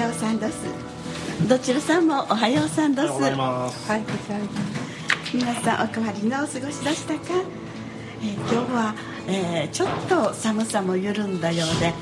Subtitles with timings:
[0.00, 0.56] ようさんです。
[1.46, 3.08] どちらさんもおはようさんです。
[3.08, 3.90] おはようございます。
[3.90, 5.36] はい、ございます。
[5.36, 7.20] 皆さんお変わりのお過ごしでしたか、
[8.22, 8.94] えー今日は、
[9.28, 11.92] えーちょっと寒さも緩んだようで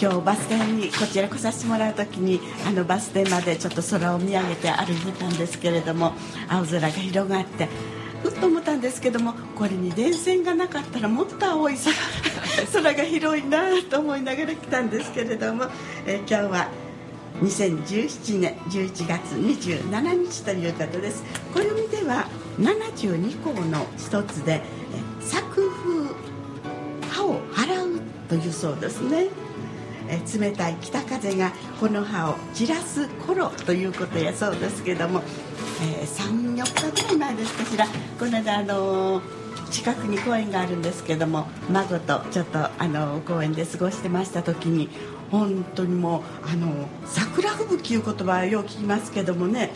[0.00, 6.12] 今日バス停にこちら来させてもらう時にあのバス停までちょっと空を見上げて歩いてたんですけれども
[6.48, 7.68] 青空が広がって
[8.22, 11.92] ふっと思ったんですけどもこれに電線がなかったらもっと青い空
[12.82, 15.64] 空が広いなと思いながら来たんですけれども、
[16.06, 16.68] えー今日は
[17.40, 21.24] 2017年11月27日ということです。
[21.52, 24.62] 暦では72項の一つで
[25.20, 29.28] 作風歯を払うというそうですね。
[30.08, 35.22] え冷たい北風がこの歯を散らす頃ということやそうですけども、
[35.82, 37.86] え34日ぐらい前ですかしら。
[38.18, 39.22] この間あの
[39.70, 44.88] 近くに公園があるんですけども孫とちょっとあの公園で過ごしてました時に
[45.30, 49.70] 本当にもうあの桜吹雪いう言葉はよう聞きますけどもね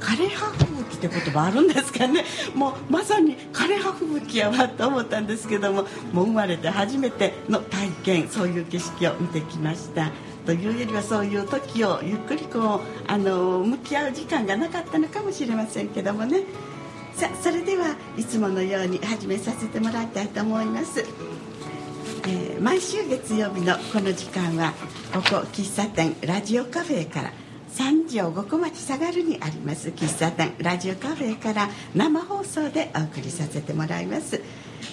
[0.00, 2.24] 枯葉吹雪って言葉あるんですかね。
[2.54, 10.10] もうまさに枯葉吹雪やわと思ったんですけどももう生まれて初めての体験そういう景色を見てきました。
[10.46, 16.44] というよりはそういう時をゆっくりこうあの向き合う時間がなかったのかもしれませんけどもね。
[17.14, 21.04] さそれではいつものように始めさせてもらいたいと思います。
[22.26, 24.72] えー毎週月曜日のこの時間は
[25.12, 27.32] ここ喫茶店ラジオカフェから
[27.68, 34.40] 三条五小町下がるにあります喫茶店ラジオカフェから生放送でお送りさせてもらいます。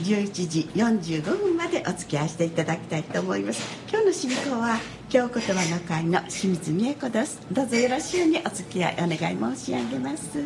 [0.03, 3.61] 11時45分までお付き合いしていただきたいと思います。
[3.89, 4.77] 今日の進行は
[5.09, 7.39] 京言葉の会の清水美恵子です。
[7.51, 10.39] どうぞよろしゅうにお付き合いお願い申し上げます。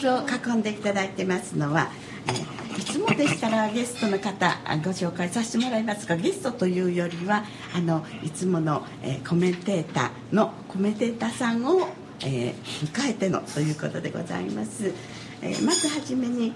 [0.00, 1.90] ーブルを囲んでいただいてますのは、
[2.26, 7.44] えーいつもでしたらゲストの方ご紹介させてもらいますがゲストというよりは
[7.74, 11.88] あのいつもの、えーコメンテーターのコメンテーターさんを、
[12.20, 12.54] えー
[12.86, 14.94] 迎えてのということでございます、
[15.42, 16.54] えまずはじめに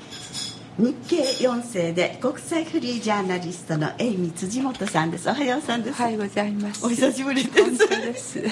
[0.76, 6.84] 日経4世で国際フリージャーナリストのエイミ辻本さんですおはようさんです、はい、ございます。
[6.84, 8.40] お久しぶりです。
[8.40, 8.50] はい、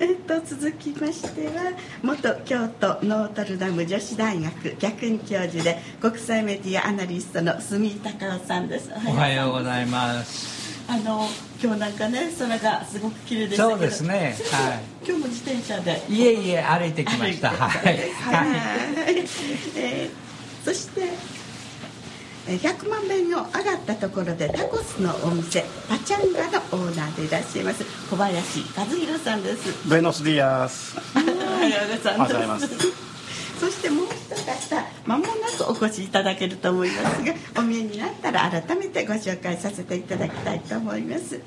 [0.00, 1.72] えっと続きましては
[2.02, 10.84] 元京都ノートルダム女子大学客員教授で国際メディアアナリストの住井隆夫さんですおはようございます。
[10.90, 11.26] あの
[11.62, 17.48] 今日なんかね空がすごく綺麗でしたそうですねはい今日も自転車でいえいえ歩いてきました。
[17.48, 17.94] はい。
[17.94, 19.16] はい、はい。
[19.76, 20.31] えー
[20.64, 21.02] そして
[22.48, 29.88] えー100万遍を上がったところでタコスのお店パチャンガのオーナーでいらっしゃいます小林和弘さんです。
[29.88, 30.96] ベノスディアス。
[31.14, 32.34] おはようございます。
[32.34, 33.02] おはようございます。
[33.62, 41.38] そしてもう一方間もなくお越しいただけると思いますがお見えになったら改めてご紹介させていただきたいと思います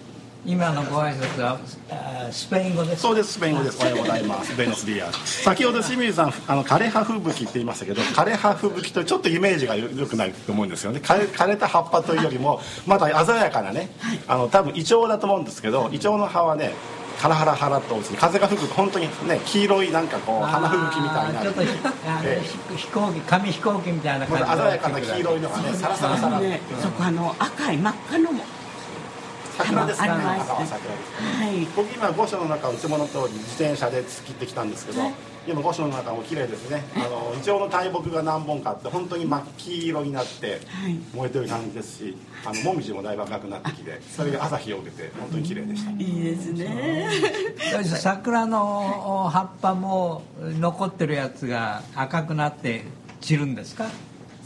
[0.48, 3.02] 今のご挨拶はあスペイン語です。
[3.02, 3.78] そうですスペイン語です。
[3.80, 4.56] おはようございます。
[4.56, 5.44] ベノスディアス。
[5.44, 11.00] 先ほど清水さんあの枯葉吹雪って言いましたけど枯葉吹雪とちょっとイメージがよくないと思うんですよね。
[11.04, 13.90] 枯れ枯れた葉っぱというよりもまだ鮮やかなね
[14.28, 16.74] あの多分イチョウだと思うんですけどイチョウの葉はね
[17.18, 21.70] ハラハラハラと風が吹くと本当にね黄色いなんかこう花吹雪みたいなちょっとひ
[22.06, 26.40] あのえひ飛行機紙飛行機みたいなま感じだ鮮やかな黄色いのがねサラサラサラ。
[26.40, 28.44] ね、そこあの赤い真っ赤のも
[29.58, 30.10] 桜ですね。
[30.10, 31.68] は桜ですはい。
[31.76, 35.14] 僕今御所の中をいつもの通り自転車で突っ切ってきたんですけど、はい。
[35.48, 36.84] 今御所の中も綺麗ですね。
[36.96, 41.00] あのイチョウの大木が何本かあって本当に真っ黄色になってはい。
[41.14, 45.91] 燃えてる感じですしあのもみじもだいぶ赤くなってきてそれが朝日を受けて本当に綺麗でした。
[45.91, 47.09] いいですね。
[47.84, 52.84] 桜の葉っぱも残ってるやつが赤くなって
[53.22, 53.85] 散るんですか？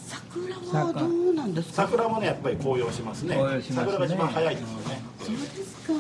[0.05, 1.83] 桜はどうなんですか？
[1.83, 3.35] 桜もねやっぱり紅葉しますね。
[3.35, 3.91] 紅葉しますね。
[3.93, 5.01] 桜が一番早いですよね
[5.37, 5.93] そうですか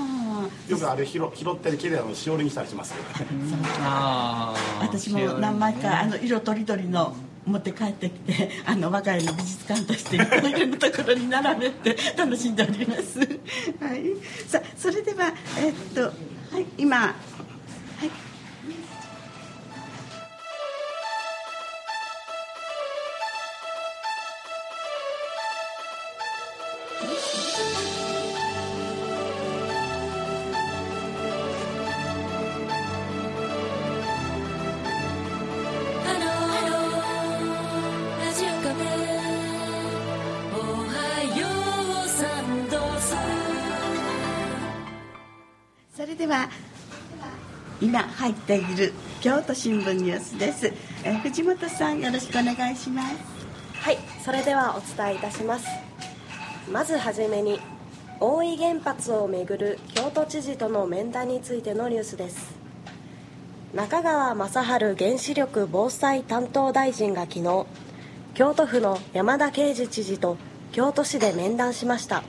[0.69, 4.83] よくあれ拾拾って綺麗なのしおりにしたりしますけどねああ。
[4.83, 7.15] 私も何枚かあの色とりどりの
[7.45, 13.19] 持って帰ってきて あの我が家の美術館として いろいろなところに並べて楽しんでおります。
[13.19, 13.25] は
[13.95, 14.03] い。
[14.47, 17.09] さあそれではえっとはい今はい。
[48.29, 50.67] 入っている京都新聞ニュースです、
[51.03, 53.15] えー藤本さんよろしくお願いします。
[53.73, 55.65] はいそれではお伝えいたします。
[56.71, 57.59] まずはじめに
[58.19, 62.53] 大井原発をめぐる京都知事との面談についてのニュースです。
[63.73, 67.65] 中川雅治原子力防災担当大臣が昨日
[68.35, 70.37] 京都府の山田啓二知事と
[70.71, 72.23] 京都市で面談しました。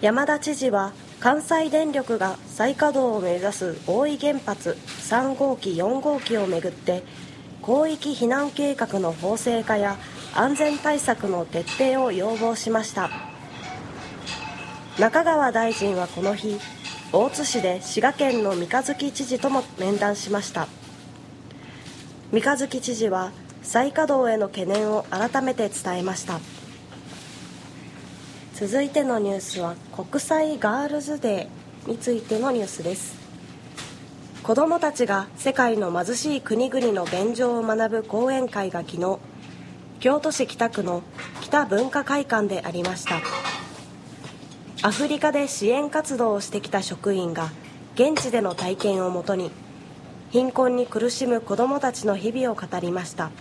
[0.00, 0.92] 山田知事は
[1.24, 4.76] 関西電力が再稼働を目指す大井原発
[5.08, 7.02] 3号機4号機をめぐって
[7.64, 9.96] 広域避難計画の法制化や
[10.34, 13.08] 安全対策の徹底を要望しました。
[14.98, 16.60] 中川大臣はこの日
[17.10, 20.68] 大津市で滋賀県の三日月知事とも面談しました。
[22.32, 23.32] 三日月知事は
[23.62, 26.38] 再稼働への懸念を改めて伝えました。
[28.54, 33.16] 続いてのニュースは国際ガールズデーについてのニュースです。
[34.44, 39.18] 子どもたちが世界の貧しい国々の現状を学ぶ講演会が昨日
[39.98, 41.02] 京都市北区の
[41.40, 43.16] 北文化会館でありました。
[44.86, 47.50] アフリカで支援活動をしてきた職員が
[47.96, 49.50] 現地での体験をもとに
[50.30, 53.32] 貧困に苦しむ子どもたちの日々を語りました。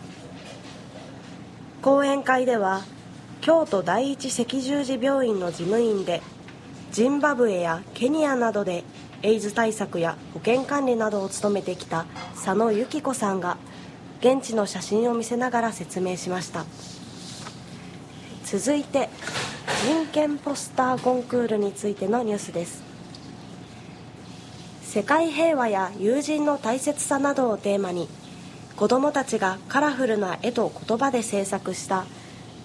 [1.84, 2.82] 講演会では
[3.44, 6.22] 京都第一赤十字病院の事務員で
[6.94, 8.86] ジンバブエやケニアなどで
[9.22, 12.06] エイズ対策や保健管理などを務めてきた
[12.36, 13.58] 佐野由紀子さんが
[14.22, 16.64] 現地の写真を見せながら説明しました。
[18.46, 19.10] 続いて
[19.86, 22.82] 人権ポスターコンクールについてのニュースです。
[24.84, 28.08] 世界平和や友人の大切さなどをテーマに
[28.78, 32.06] 子どもたちがカラフルな絵と言葉で制作した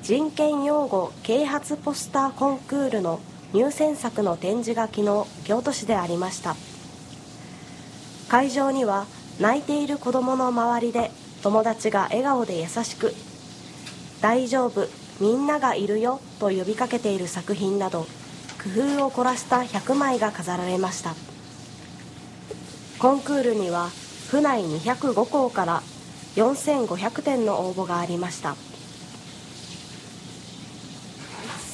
[0.08, 3.20] 人権擁護啓発ポスターコンクールの
[3.52, 6.56] 入選作の展示が昨日京都市でありました。
[8.30, 9.04] 会場には
[9.38, 11.10] 泣いている子どもの周りで
[11.42, 13.14] 友達が笑顔で優しく
[14.22, 14.88] 「大丈夫
[15.20, 18.06] みんながいるよ」と呼びかけている作品など
[18.64, 21.14] 工夫を凝らした100枚が飾られました。
[22.98, 23.90] コンクールには
[24.30, 25.82] 府内205校から
[26.36, 28.56] 4500点の応募がありました。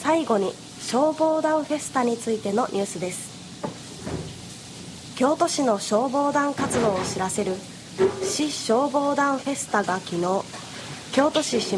[0.05, 5.17] 最後に消防団フェスタについてのニュースです。
[5.17, 7.55] 京都市の消防団活動を知らせる
[8.23, 10.45] 市消防団フェスタが昨日
[11.15, 11.77] 京都市下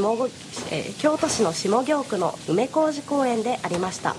[0.73, 4.17] えー京都市の下京区の梅小路公園でありました。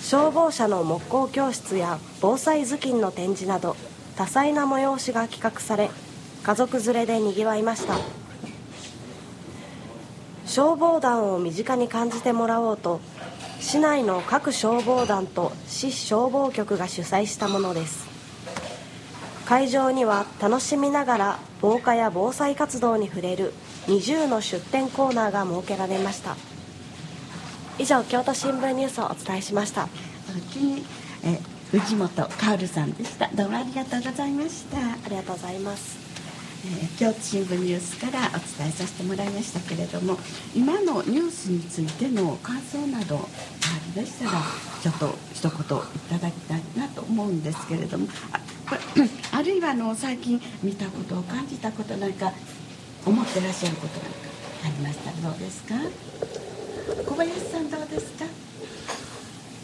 [0.00, 3.76] 消防車の木工教室や防災頭巾の展示など
[4.16, 5.90] 多彩な催しが企画され
[6.42, 8.27] 家族連れでにぎわいました。
[10.48, 13.00] 消防団を身近に感じてもらおうと
[13.60, 18.08] 市内の各消防団と市消防局が主催したものです。
[19.44, 23.52] 会場には楽しみながら防火や防災活動に触れる
[23.86, 26.34] 20の出展コーナーが設けられました。
[27.78, 29.88] 以上京都新聞ニュースをお伝えしました。
[31.24, 33.28] えー藤本カオルさんでした。
[33.34, 35.97] どうもありがとうございました、ありがとうございます
[36.64, 40.18] えー京都新聞ニュースからお伝えさせてもらいましたけれども
[40.54, 43.20] 今のニュースについての感想などあ
[43.94, 44.32] りましたら
[44.82, 45.58] ちょっと一言い
[46.10, 48.40] ただきたいなと思うんですけれどもあ
[49.36, 52.32] あるいはあの最近見たことを感じたことなんか
[53.06, 54.18] 思ってらっしゃることなんか
[54.64, 55.74] ありましたらどうですか？
[57.06, 58.24] 小林さんどうですか？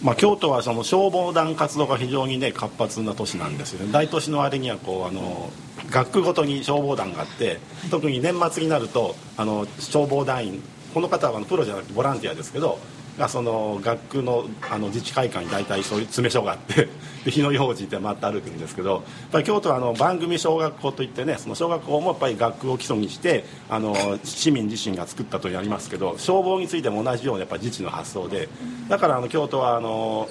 [0.04, 3.90] まあ、京都はその消防団活動が非常にね活発な都市なんですよね。
[3.90, 5.50] 大都市の割にはこうあの
[5.90, 7.58] 学区ごとに消防団があって
[7.90, 12.78] 特に年末になるとあの消防団員この方はあのプロじゃなくてボランティアですけど
[13.18, 16.88] がその学区のあの自治会館に大体そういう詰め所があって
[17.24, 28.48] で火の用心って回って歩くんですけどやっぱり京都はあの番組小学校といってねその小学校もやっぱり学区を基礎にしてあの市民自身が作ったとやりますけど消防についても同じようなやっぱ自治の発想で
[28.88, 30.28] だからあの京都はあの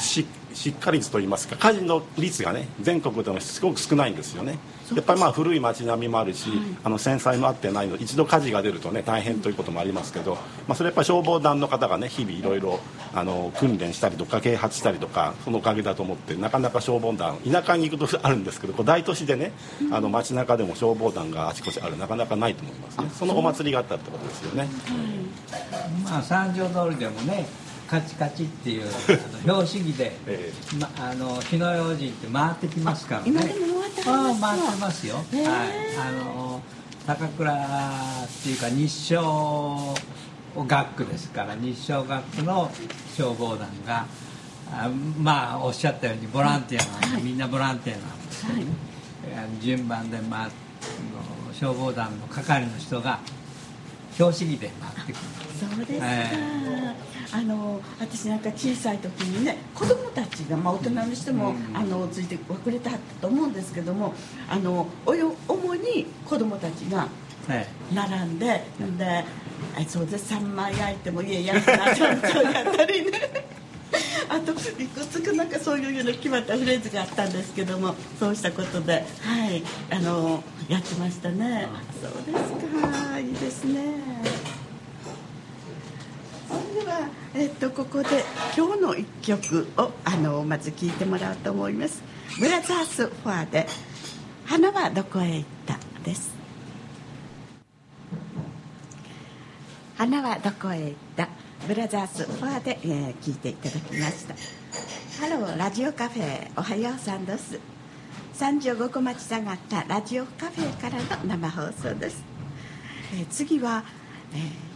[0.00, 4.58] し失火率といいますか火事の率がね全国でもすごく少ないんですよね。
[4.94, 6.50] やっぱりまあ古い町並みもあるし、
[6.82, 12.80] あの戦災もあってないので一度火事が出るとね大変ということもありますけど、まあ、それやっぱり消防団の方がね日々いろいろ
[13.14, 19.52] あの訓練したりとか啓発したりとかそのおかげだと思ってなかなか消防団田舎に行くとあるんですけどこう大都市でね
[19.90, 23.10] あの街中でも消防団があちこちあるなかなかないと思いますね。
[23.14, 24.68] そのお祭りがあったってことですよね。
[26.04, 27.46] まあ三条通りでもね
[27.94, 33.28] カチカチっていうあの標識儀で、 えま、あの火の用心って回ってきますからね。
[33.30, 35.56] 今でも回ってます回ってますよ、へえはい。
[36.08, 36.60] あの
[37.06, 39.94] 高倉っていうか日照
[40.56, 42.70] 学区ですから日照学区の
[43.16, 44.06] 消防団が
[44.72, 44.88] あ
[45.20, 47.22] まあおっしゃったようにボランティアなんで、はい。
[47.22, 48.64] みんなボランティアなんですけど、はい。
[49.38, 50.50] あの順番で、まあ、あの
[51.54, 53.20] 消防団の係の人が
[54.16, 55.22] 拍子木で回ってくる。
[55.58, 56.94] そうですか、え
[57.32, 61.76] あの私なんか小さい時にね子供たちが、まあ、大人の人も、うん。
[61.76, 64.14] あのついてくれてはったと思うんですけども
[64.48, 67.08] あのおよ主に子供たちが
[67.48, 68.96] え並んでん。
[68.96, 69.24] で
[69.76, 70.32] あそうです。
[70.34, 73.20] 3枚焼いてもいえ焼くなちゃんとやったりね
[74.28, 81.68] あといくつかなんかそういうような決まったフレーズがあったんですけどもそうしたことではいあのやってましたね。
[82.00, 83.18] そうですか。
[83.18, 83.82] いいですね。
[86.48, 88.24] それでは、えっと、ここで
[88.56, 92.02] 今日の一曲をあのまず聴いてもらおうと思います。
[92.40, 93.66] ブラザースフォアで
[94.46, 96.30] 「花はどこへ行った」です。
[99.96, 101.28] 花はどこへ行った？
[101.66, 104.34] ブラザースフォアで、えー聞いていただきました。
[105.20, 107.58] ハローラジオカフェおはようさんです。
[108.34, 112.22] 35個町下がったラジオカフェからの生放送です、
[113.14, 113.84] えー次は、
[114.32, 114.74] えー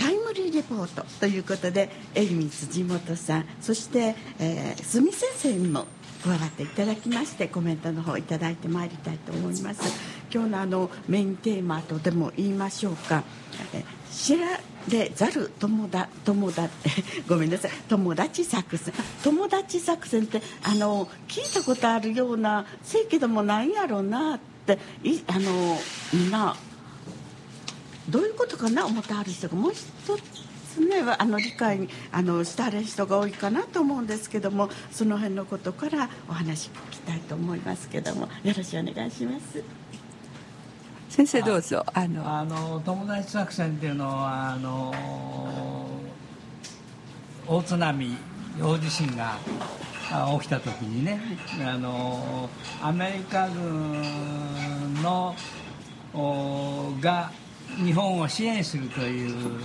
[0.00, 5.86] タイムリーレポートということで恵美辻本さんそして、えー、住先生にも
[6.24, 9.82] 加わっていただきましてコメントの方いただいてまいりたいと思います。
[10.32, 13.24] 今日のあのメインテーマとでも言いましょうか。
[13.74, 16.68] え知られざる友だ友だ
[17.28, 25.76] ごめんなさい友達作戦友達作戦ってあの聞いたことあるようなせいけどもないやろうなっていあの
[26.12, 26.56] みんな
[28.08, 29.80] どういうことかな思ってある人がもう一
[30.74, 39.79] つねあの理解にあのしてある人が多いかなと思うんですけどもその辺のことからお話聞きたいと思いますけどもよろしくお願いします。
[41.10, 41.84] 先生どうぞ。
[41.92, 42.38] あの。
[42.38, 44.94] あの友達作戦っていうのはあの
[47.48, 48.16] 大津波
[48.60, 49.36] 大地震が
[50.12, 51.20] あ起きた時にね
[51.66, 52.48] あの
[52.80, 55.34] アメリカ軍の
[56.14, 57.32] おが
[57.84, 59.58] 日本を支援するという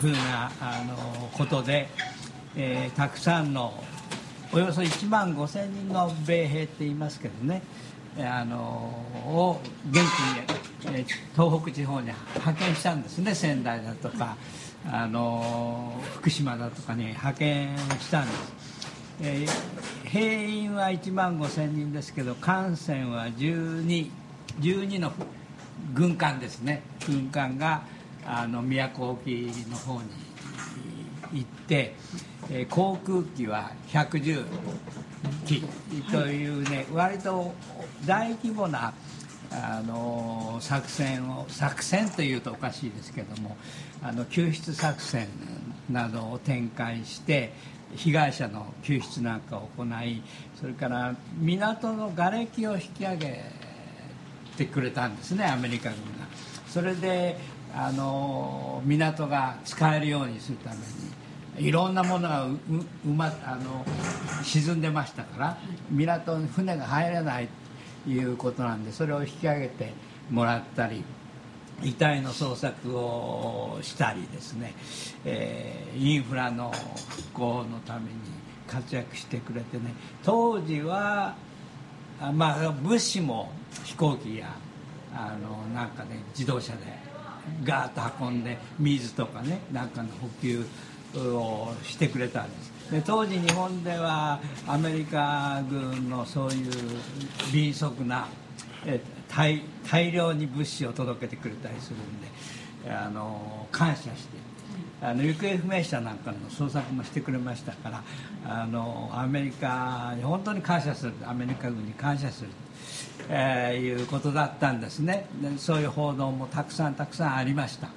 [0.00, 1.88] ふうなあのことで、
[2.56, 3.72] えーたくさんの
[4.52, 7.62] およそ1万5千人の米兵って言いますけどね。
[7.62, 8.56] えーあの
[9.26, 10.02] を元
[10.82, 14.36] 気に、え東北地方に派遣したんですね仙台だとか
[14.90, 18.52] あの福島だとかに派遣したんです、
[19.22, 24.10] えー兵員は1万5千人ですけど艦船は12
[24.58, 25.12] 12の
[25.94, 26.82] 軍艦ですね。
[27.06, 27.82] 軍艦が
[28.26, 30.08] あの宮古沖の方に
[31.32, 31.94] 行って、
[32.50, 34.44] えー航空機は110
[36.10, 37.52] というね、割と
[38.06, 38.94] 大規模な
[39.52, 43.56] あの作戦を作戦というとおかしいですけども
[44.00, 45.26] あの救出作戦
[45.90, 47.52] などを展開して
[47.96, 50.22] 被害者の救出なんかを行い
[50.60, 53.42] それから港の瓦礫を引き上げ
[54.56, 56.30] てくれたんですねアメリカ軍が。
[56.68, 57.36] それで
[57.74, 60.82] あの港が使えるようにするために
[61.58, 62.58] いろんなものがう
[63.06, 63.84] うまあの
[64.42, 65.58] 沈んでましたから
[65.90, 67.48] 港に船が入れない
[68.04, 69.92] ということなんでそれを引き上げて
[70.30, 71.04] もらったり
[71.82, 74.74] 遺体の捜索をしたりですね、
[75.24, 76.70] えーインフラの
[77.08, 78.10] 復興のために
[78.66, 79.92] 活躍してくれてね。
[80.22, 81.34] 当時は
[82.32, 83.50] まあ物資も
[83.84, 84.54] 飛行機や
[85.12, 86.78] あのなんかね自動車で
[87.64, 90.64] ガーッと運んで水とかねなんかの補給
[91.18, 92.70] をしてくれたんです。
[92.90, 96.72] で当時日本ではアメリカ軍のそういう
[97.52, 98.26] 敏速な
[98.84, 104.38] え大大量に物資を届けてくれたりするんであの感謝して
[105.02, 108.02] あの行方不明者なんかの捜索もしてくれましたから
[108.44, 112.50] あのアメリカに本当に感謝するアメリカ軍に感謝する、
[113.28, 115.26] えーいうことだったんですね。
[115.40, 117.88] でそういう報道もたくさんたくさんありました、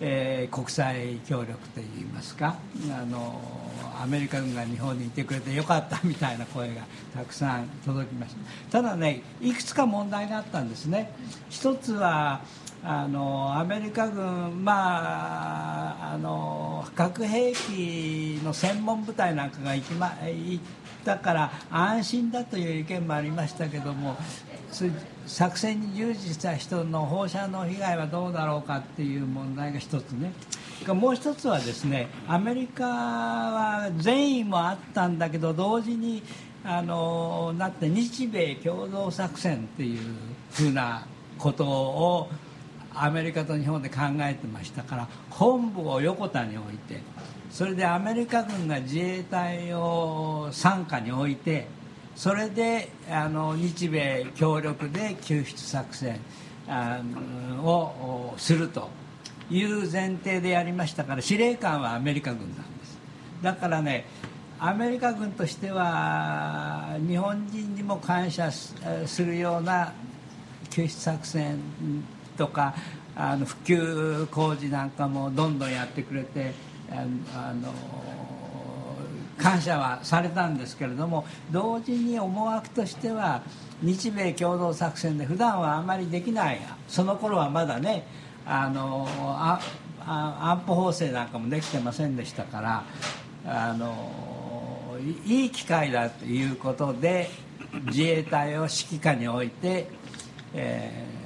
[0.00, 2.56] えー国際協力といいますか
[2.90, 3.40] あの
[4.02, 6.82] アメリカ軍が日本にいてくれてよかったみたいな声が
[7.14, 8.34] たくさん届きまし
[8.70, 8.82] た。
[8.82, 11.12] ただねいくつか問題があったんですね。
[11.48, 12.42] 一つは
[12.84, 20.64] あのアメリカ軍まああの核兵器の専門部隊なんかが行きま行っ
[21.04, 24.16] たから安心だという意見もありましたけども
[25.26, 30.32] 作戦に従事した人の放射能被害はどうだろうかっていう問題が一つね。
[30.86, 36.22] もう一つはですねアメリカは善意もあったんだけど同時に
[36.64, 40.00] あのなって日米共同作戦っていう
[40.52, 41.06] ふうな
[41.38, 42.28] ことを
[42.94, 47.00] アメリカと日本で考えてましたから本部を横田に置いて
[47.50, 51.66] それでアメリカ軍が自衛隊を傘下に置いて
[52.16, 56.18] それであの日米協力で救出作戦
[56.66, 57.00] あ
[57.62, 58.88] をすると
[59.50, 62.98] いう前提でやりましたから司令官はアメリカ軍なんです。
[63.42, 64.06] だからね
[64.58, 68.74] アメリカ軍としては日本人にも感謝す
[69.22, 69.92] るような
[70.70, 71.58] 救出作戦
[72.38, 72.74] とか
[73.14, 76.54] あの復旧工事なんかもどんどんやってくれて
[76.90, 77.72] あの
[79.38, 83.42] 感謝はされたんですけれども同時に思惑としては
[83.82, 88.06] 日米共同作戦で普段はあまりできないその頃はまだね
[88.46, 89.60] あのあ
[90.00, 92.84] あ安保法制なんかもできてませんでしたから
[93.46, 97.28] あのいい機会だということで
[97.86, 99.88] 自衛隊を指揮下に置いて、
[100.54, 101.16] えー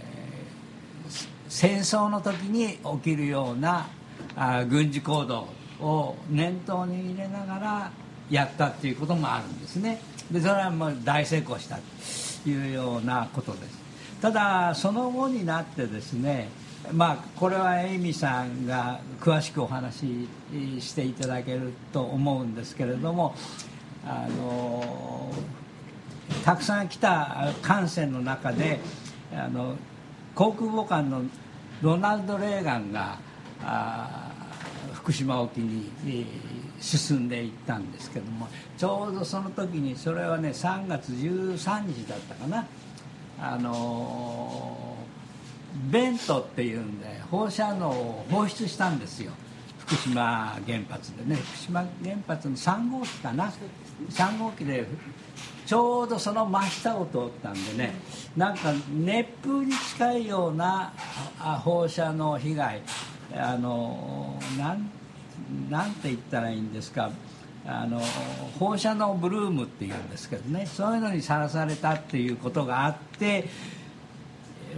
[1.50, 3.88] 戦争の時に起きるような
[4.36, 5.48] あ軍事行動
[5.80, 7.90] を念頭に入れながら
[8.30, 10.00] やったっていうこともあるんですね。
[10.30, 13.80] でそれはもう大成功したというようなことです。
[14.20, 16.48] ただその後になってですね
[16.92, 20.28] まあこれはエイミさんが詳しくお話
[20.78, 23.34] ししていただけると思うんですけれども
[24.06, 25.32] あの
[26.44, 28.80] たくさん来た艦船の中で
[29.34, 29.76] あの
[30.34, 31.22] 航空母艦の
[31.82, 33.18] ロナルド・レーガンが
[33.62, 34.19] あ
[35.10, 36.24] 福島沖に、えー
[36.80, 38.48] 進んでいったんですけども
[38.78, 42.66] ちょうどその時にそれはね3月13日だったかな。
[43.38, 49.32] あのーベントっていうんで放射能を放出したんですよ。
[49.80, 51.36] 福島原発でね。
[51.36, 53.52] 福島原発の3号機かな。
[54.08, 54.86] 3号機で
[55.66, 57.94] ちょうどその真下を通ったんでね。
[58.38, 60.94] なんか熱風に近いような
[61.62, 62.82] 放射能被害。
[63.36, 64.90] あのなん
[65.70, 67.10] なんて言ったらいいんですか？
[67.66, 68.00] あの
[68.58, 70.66] 放射能ブルームっていうんですけどね。
[70.66, 73.48] そういうのにさらされたっていうことがあって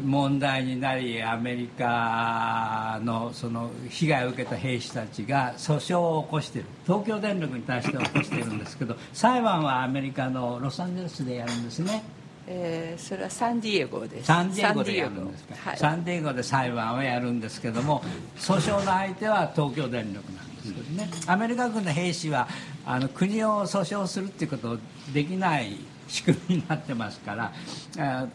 [0.04, 6.68] 問題になりアメリカのその被害を受けた兵士たちが訴訟を起こしている。
[6.84, 12.02] 東京電力に対して起こしているんですけど裁判はアメリカのロサンゼルスでやるんですね。
[12.48, 14.26] えーそれはサンディエゴです。
[14.26, 15.78] サンディエゴでやるんですか、はい。
[15.78, 18.02] サンディエゴで裁判をやるんですけども
[18.36, 21.10] 訴訟の相手は東京電力なんですね。
[21.26, 22.48] アメリカ軍の兵士は
[22.84, 24.78] あの国を訴訟するっていうこと
[25.12, 25.76] できない
[26.08, 27.52] 仕組みになってますから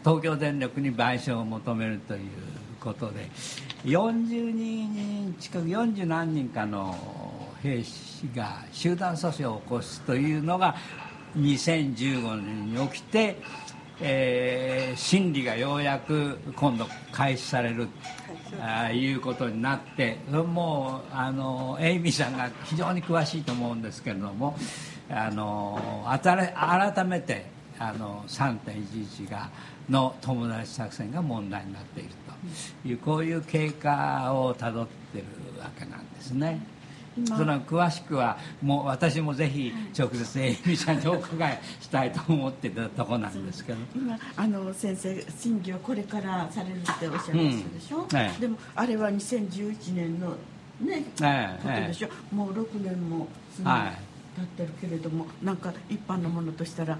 [0.02, 2.20] 東京電力に賠償を求めるという
[2.80, 3.28] ことで
[3.84, 6.96] 40人近く40何人かの
[7.62, 10.76] 兵士が集団訴訟を起こすというのが
[11.36, 13.36] 2015年に起きて、
[14.00, 17.88] えー審理がようやく今度開始される。
[18.60, 24.56] あいうことになってもうあのエイミーさんが非常に詳しいと思うんですけれども
[25.10, 27.46] あの改めて
[27.78, 29.50] あの3.11が
[29.88, 32.10] の友達作戦が問題になっている
[32.82, 35.24] というこういう経過をたどってる
[35.60, 36.60] わけなんですね。
[37.26, 37.36] 今。
[37.36, 43.78] その詳しくはもう私もぜひ直接エイミーさんにお伺いしたいと思ってたとこなんですけど。
[43.94, 48.16] 今あの先生審議はこれからされるっておっしゃいましたでしょ、うん。
[48.16, 48.40] ええ。
[48.40, 50.36] でもあれは2011年の
[50.80, 53.26] ね、ええことでしょ、もう6年も
[53.58, 56.98] 経ってるけれども、なんか一般のものとしたら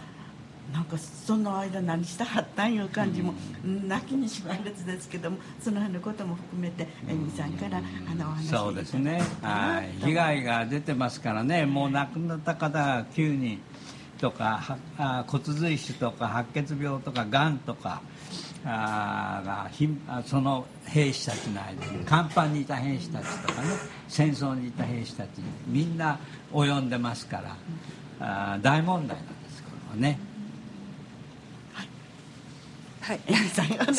[0.72, 3.32] なんかその間何したはったんいう感じも、
[3.64, 13.60] 泣きにしまい列ですけどもその辺のことも含めてえみさんからあのお話そうですね、はい、被被害が出てますからね、もう亡くなった方が9人
[14.18, 18.02] とか、はあ骨髄腫とか白血病とか、がんとか
[18.64, 23.68] あがひんあその兵士たちの間に、甲板にいた兵士たちとかね、
[24.08, 26.18] 戦争にいた兵士たちに、みんな
[26.52, 27.42] 及んでますか
[28.20, 30.27] ら、あ大問題なんですけどもね。
[33.08, 33.20] はい。
[33.48, 33.92] さんがね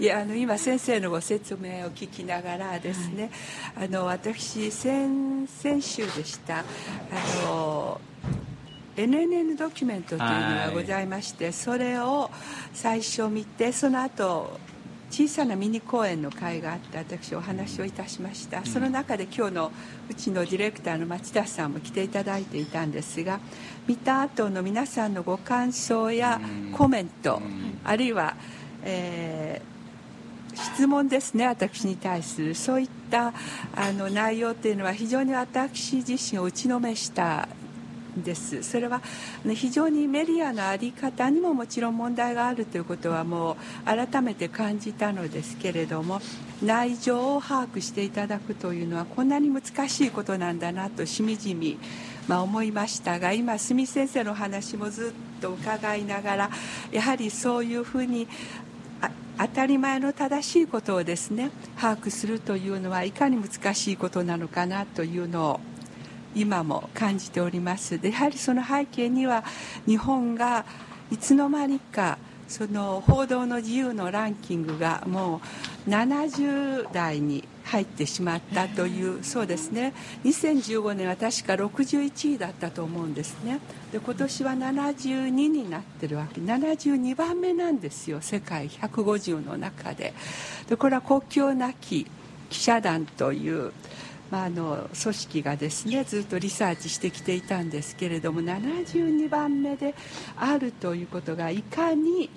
[0.00, 3.30] いやあの今先生のご説明を聞きながらですね、
[3.76, 6.64] あの私先先週でしたあ
[7.44, 8.00] の
[8.96, 12.30] NNN ドキュメントというのがございまして、それを
[12.72, 14.58] 最初見てその後
[15.10, 19.72] 小さなミニ公演の会があって私お話をいたしました、その中で今日の
[20.10, 23.38] うちのディレクターの町田さんも来ていただいていたんですが
[23.88, 26.38] 見た後の皆さんのご感想や
[26.76, 27.40] コメント、
[27.82, 28.36] あるいは、
[28.84, 29.78] えー
[30.58, 32.54] 質問ですね私に対する。
[32.54, 33.32] そういった
[33.76, 37.48] あの内容というのは非常に私自身を打ちのめした
[38.22, 38.62] です。
[38.62, 39.00] それは
[39.54, 46.20] 非常にメディアの在り方にももちろん問題があるということはもう改めて感じたのですけれども
[46.62, 51.78] 内情を把握していただくというのはこんなに難しいことなんだなとしみじみ
[52.28, 56.50] まあ、思いましたが今角先生の話もずっと伺いながら
[56.92, 58.28] やはりそういうふうに
[59.38, 61.50] 当たり前の正しいことをですね
[61.80, 65.60] 把握するというのはいかに難しいことなのかなというのを
[66.38, 68.00] 今も感じております。
[68.00, 69.44] でやはりその背景には
[69.86, 70.64] 日本が
[71.10, 75.42] いつの間にかその報道の自由のランキングがも
[75.86, 79.92] う70代に入ってしまったというそうですね。
[80.24, 83.60] 2015年は確か61位だったと思うんですね。
[83.92, 86.40] で今年は72になってるわけ。
[86.40, 88.20] 72番目なんですよ。
[88.22, 90.14] 世界150の中で。
[90.68, 92.06] でこれは国境なき
[92.48, 93.72] 記者団という
[94.30, 99.94] まあ、あの組織がですねずっとリサーチしてきていたんですけれども72番目で
[100.36, 102.30] あるということがいかに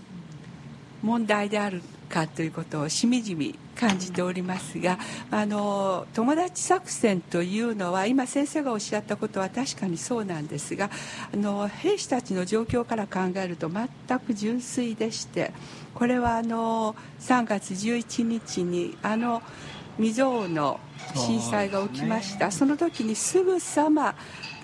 [1.01, 4.99] 問題であるかということをしみじみ感じておりますが
[5.31, 10.91] あの友達作戦というのは今先生がおっしゃったことは確かにそうなんですが
[11.33, 15.51] あの兵士たちの状況から考えると全く純粋でして
[15.95, 19.41] これはあの3月11日にあの
[20.01, 20.79] 未曾有の
[21.13, 22.49] 震災が起きました。
[22.49, 24.15] その時にすぐさま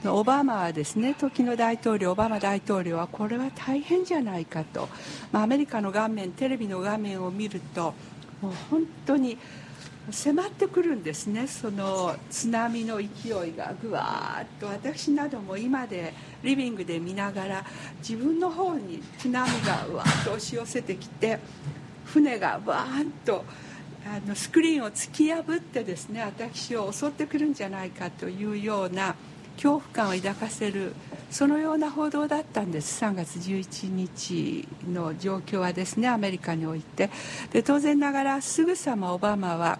[0.03, 4.89] オバマはですね時の大統領オバマ大統領はこれは大変じゃないかと、
[5.31, 7.93] まあ、アメリカの画面テレビの画面を見ると
[8.41, 9.37] もう本当に
[10.09, 11.45] 迫ってくるんですね。
[11.45, 17.65] その津波の勢いがぐわーっと私なども今でリビングで見ながら
[17.99, 21.37] 自分の方に津波がうわーっと押し寄せてきて
[22.05, 23.45] 船がわーっと
[24.09, 29.15] あのスクリーンを突き破ってですね私を襲ってくるんじゃないかというような
[29.55, 30.93] 恐怖感を抱かせる
[31.29, 33.03] そのような報道だったんです。
[33.03, 37.09] 3月11日の状況はですねアメリカにおいて。
[37.51, 39.79] で当然ながらすぐさまオバマは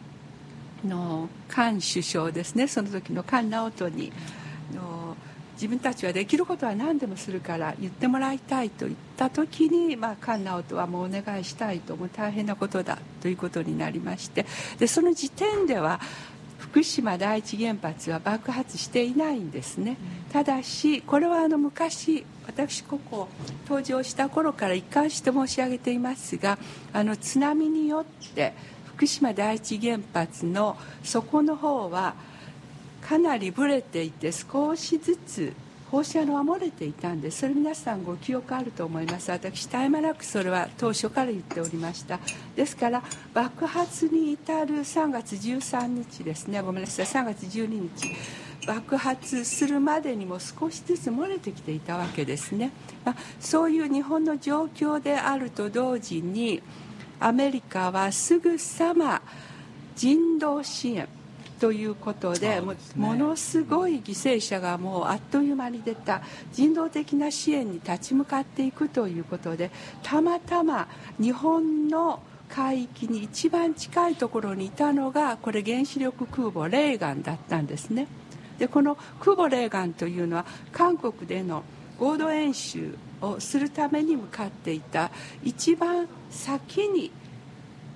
[0.83, 4.11] のカン首相ですねその時のカン・ナオトに
[5.57, 14.45] 自分たちはできることは何でもするから言ってもらいたいと言った時に、まあ、カン・ナオトはもうお願いしたいともう大変なことだということになりまして
[14.77, 15.99] でその時点では
[16.59, 19.95] 福島第一原発は爆発していないんですね、
[20.31, 23.27] ただしこれはあの昔私ここ
[23.65, 26.57] 登場した頃から一貫して申し上げていますが
[26.93, 28.53] あの津波によって
[28.85, 32.15] 福島第一原発の底の方は
[33.07, 35.53] かなりぶれていて少しずつ
[35.89, 37.39] 放射能は漏れていたんです。
[37.39, 39.31] それ皆さんご記憶あると思います。
[39.31, 42.19] 私絶え間なくそれは当初から言っておりました。
[42.57, 43.01] ですから
[43.33, 46.61] 爆発に至る3月13日ですね。
[46.61, 47.05] ごめんなさい。
[47.05, 48.13] 3月12日。
[48.67, 52.71] 爆発するまでにも少しずつ漏れてきていたわけですね、
[53.05, 56.61] まあ、そういう日本の状況であると同時に
[57.21, 59.21] アメリカはすぐさま
[59.95, 61.07] 人道支援
[61.59, 66.21] ということでもものすごい犠牲者がもうあっという間に出た。
[66.53, 69.71] 人道的な支援に立ち向かっていくということで
[70.03, 70.87] たまたま
[71.19, 78.07] 日本の海域に一番近いところにいたのがこれ原子力空母レーガンだったんですね。
[78.57, 81.63] でこの空母レーガンというのは韓国での
[81.99, 85.11] 合同演習をするために向かっていた。
[85.43, 87.11] 一番先に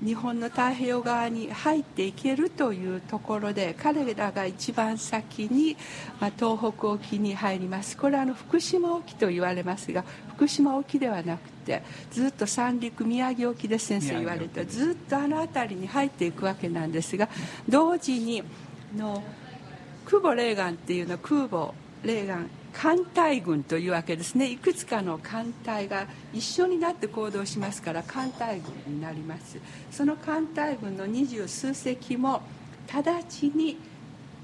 [0.04, 5.78] 日本の太平洋側に入っていけるというところで彼らが一番先に、
[6.20, 7.96] まあ、東北沖に入ります。
[7.96, 10.04] これはあの福島沖と言われますが
[10.36, 14.66] 福島沖ではなくてずっと三陸宮城沖で先生言われた。
[14.66, 17.30] ずっとあの辺りに入っていくわけなんですが
[17.70, 18.44] 同時に
[18.96, 19.24] の
[20.06, 24.50] 空母レーガンっていうのは空母レーガン艦隊軍というわけですね。
[24.50, 29.58] いくつかの艦隊が一緒になって行動しますから艦隊軍になります。
[29.92, 32.42] その艦隊軍の二十数隻も
[32.92, 33.78] 直ちに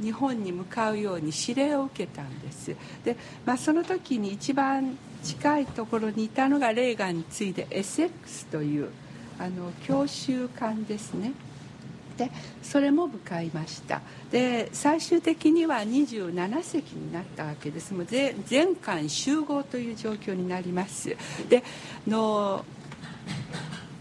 [0.01, 2.75] 日本に向かうように指令を受けたんです。
[3.03, 8.89] で、まあ、その時に一番近いところにいたのがレーガンに次いで SX という
[9.39, 11.31] あの強襲艦ですね。
[12.17, 12.31] で
[12.63, 14.01] それも向かいました。
[14.31, 17.93] で最終的には27隻になったわけです。
[17.93, 21.15] もう全艦集合という状況になります。
[21.49, 21.63] で
[22.07, 22.65] の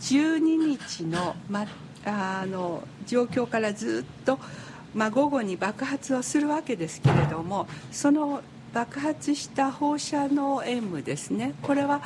[0.01, 1.67] 12日の,、ま、
[2.05, 4.39] あの状況からずっと、
[4.95, 8.41] ま、午後に爆発をするわけですけれどもその
[8.73, 11.55] 爆発した放射能 M ですね。
[11.63, 12.03] これは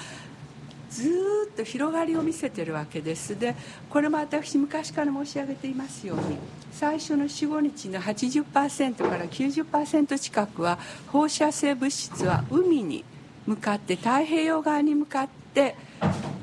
[0.90, 1.08] ず
[1.52, 3.38] っと広がりを見せてるわけです。
[3.38, 3.54] で
[3.88, 6.36] これも私昔から申し上げていますように
[6.72, 13.04] 最初の45日の80%から90%近くは放射性物質は海に
[13.46, 15.76] 向かって太平洋側に向かって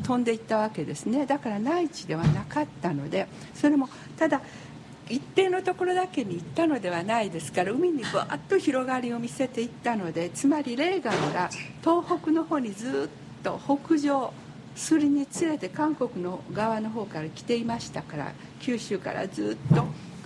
[0.03, 1.25] 飛んでいったわけですね。
[1.25, 4.41] だから内地ではなかったのでそれもただ
[5.10, 11.49] 一定のところだけに行ったのではないですから海にバーッと広がりを見せていったのでつまりレーガンが
[11.81, 14.33] 東北の方にずっと北上
[14.75, 19.86] するにつれて韓国の側の方から来ていましたから九州からずっと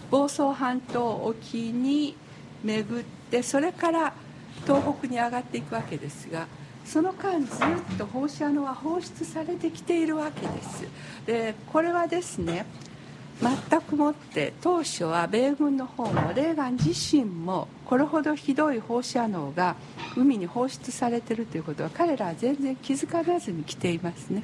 [0.10, 2.16] 房総半島沖に
[2.64, 4.14] 巡ってそれから
[4.64, 6.48] 東北に上がっていくわけですが
[6.86, 10.88] その間ずっと放射能は放出されてきているわけです。
[11.26, 12.66] でこれはですね
[13.42, 19.76] 全くもって当初は米軍の方もレーガン自身もこれほどひどい放射能が
[20.16, 24.44] 海に放出されているということは彼らは全然気づかずに来ていますね。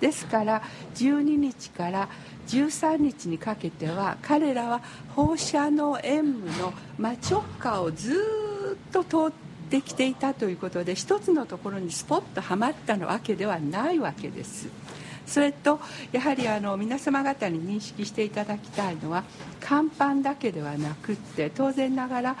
[0.00, 0.62] ですから
[0.94, 2.08] 12日から
[2.46, 4.80] 13日にかけては彼らは
[5.14, 14.68] 放射能塩無の真直下をずっと通ってきていたということで一つのところにスポッとはまったわけではないわけです。
[15.28, 15.78] それと
[16.10, 19.24] やはりあの皆様方に認識していただきたいのは
[19.60, 22.36] 甲板だけではなくって当然ながら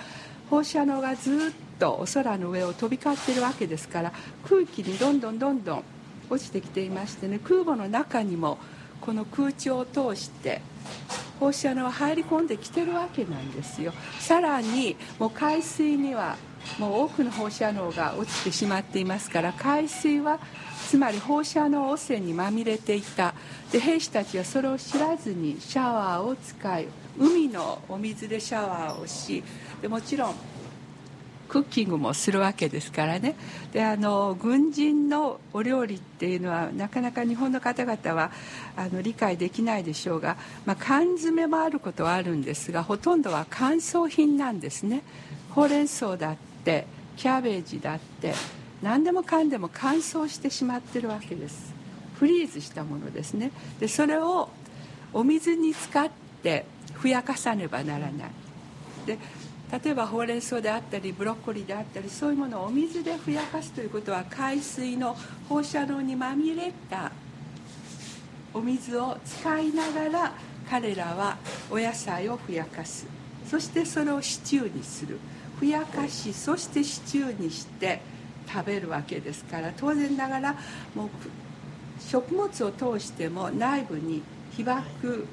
[0.50, 4.12] 放射能がずっとお空の上を飛び交っているわけですから
[4.48, 5.84] 空気にどんどんどんどん
[6.30, 8.58] 落ちてきていましてね空母の中にも
[9.00, 10.60] この空調を通して
[11.38, 13.92] 放射能は入り込んできてるわけなんですよ。
[14.18, 16.36] さらにもう海水には
[16.78, 20.40] もう多くの放射能が落ちてしまっていますから海水は
[20.88, 23.34] つまり放射能汚染にまみれていた。
[23.72, 26.86] で兵士たちはそれを知らずにシャワーを使い
[27.18, 29.42] 海のお水でシャワーをし
[29.82, 30.34] でもちろん
[31.48, 33.34] クッキングもするわけですからね。
[33.72, 38.30] であの軍人のお料理っていうのはなかなか日本の方々は
[38.76, 40.36] あの理解できないでしょうが、
[40.66, 45.02] まあ、缶詰もあることはあるんですがほとんどは乾燥品なんですね。
[45.50, 46.86] ほうれん草だって
[47.16, 48.34] キャベジだって
[48.82, 51.74] 何でもかんでも乾燥してしまってるわけです。
[52.18, 53.50] フリーズしたものですね。
[53.80, 54.48] でそれを
[55.12, 56.08] お水に使っ
[56.42, 56.64] て
[56.94, 58.30] ふやかさねばならない。
[59.06, 59.18] で
[59.84, 65.16] 例えばほうれん草であったりブロッコリーであったりそういうものをお水でふやかすということは海水の
[65.48, 67.12] 放射能にまみれた
[68.54, 70.32] お水を使いながら
[70.70, 71.36] 彼らは
[71.70, 73.06] お野菜をふやかす。
[73.48, 75.18] そしてそれをシチューにする。
[75.58, 78.00] ふやかしそしてシチューにして
[78.50, 80.56] 食べるわけですから当然ながら
[80.94, 81.08] もう
[82.00, 84.22] 食物を通しても内部に
[84.56, 85.26] 被爆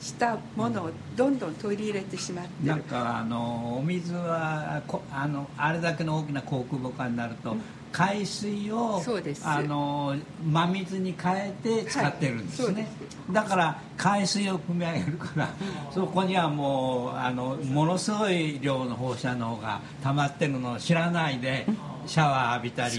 [0.00, 7.56] したものをどんどん取り入れてしまってなんかあのお水はこあのあれだけの大きな航空母艦になると、
[7.90, 9.46] 海水をそうです。
[9.46, 12.82] あの真水に変えて使ってるんですね、
[13.28, 13.34] はい。
[13.34, 15.48] だから海水を汲み上げるから
[15.92, 21.66] そこにはもうあのものすごい量の放射能が溜まってるのを知らないで
[22.06, 22.98] シャワー浴びたり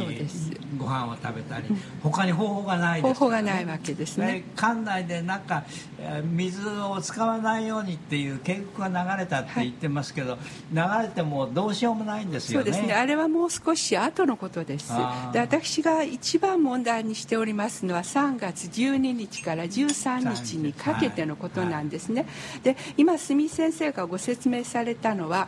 [0.77, 1.65] ご飯を食べたり
[2.03, 4.25] 他に方法がないです方法がないわけですね。
[4.27, 5.63] で館内でなんか
[5.99, 10.37] えー水を使わないようにっていう警告が流れたって言ってますけど、
[10.71, 12.65] 流れてもどうしようもないんですよね。
[12.65, 12.93] そうですね。
[12.93, 14.93] あれはもう少し後のことです。
[15.33, 22.27] で私が一番問題にしておりますのは3月12日から13日にかけてのことなんですね、
[22.63, 25.47] で今住先生がご説明されたのは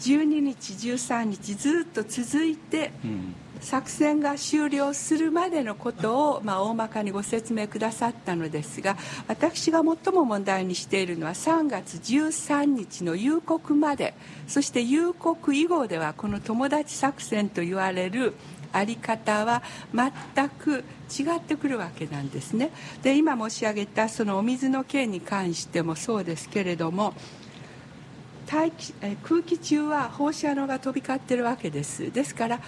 [0.00, 3.34] 12日13日ずっと続いてうん。
[3.60, 8.96] 作戦が終了するまでのことを、 まあ、大まかにご説明くださったのですが
[9.28, 14.14] 私が最も問題にしているのは3月13日の夕刻まで。
[14.48, 18.34] そして夕刻以後ではこの友達作戦と言われる
[18.72, 19.62] あり方は
[19.94, 22.70] 全く違ってくるわけなんですね。
[23.02, 27.14] で今申し上げたそのお水の件に関してもそうですけれども
[28.50, 32.10] 大気空気中は放射能が飛び交ってるわけです。
[32.10, 32.60] ですから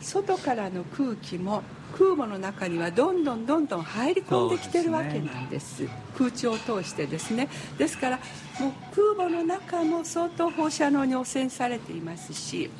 [0.00, 1.62] 外からの空気も
[1.98, 5.88] 空母の中にはどんどんどんどん入り込んできてるわけなんです。
[6.16, 7.48] 空調を通してですね。
[7.78, 8.18] ですから
[8.60, 8.72] もう
[9.16, 12.70] 空母の中も相当放射能に汚染されていますし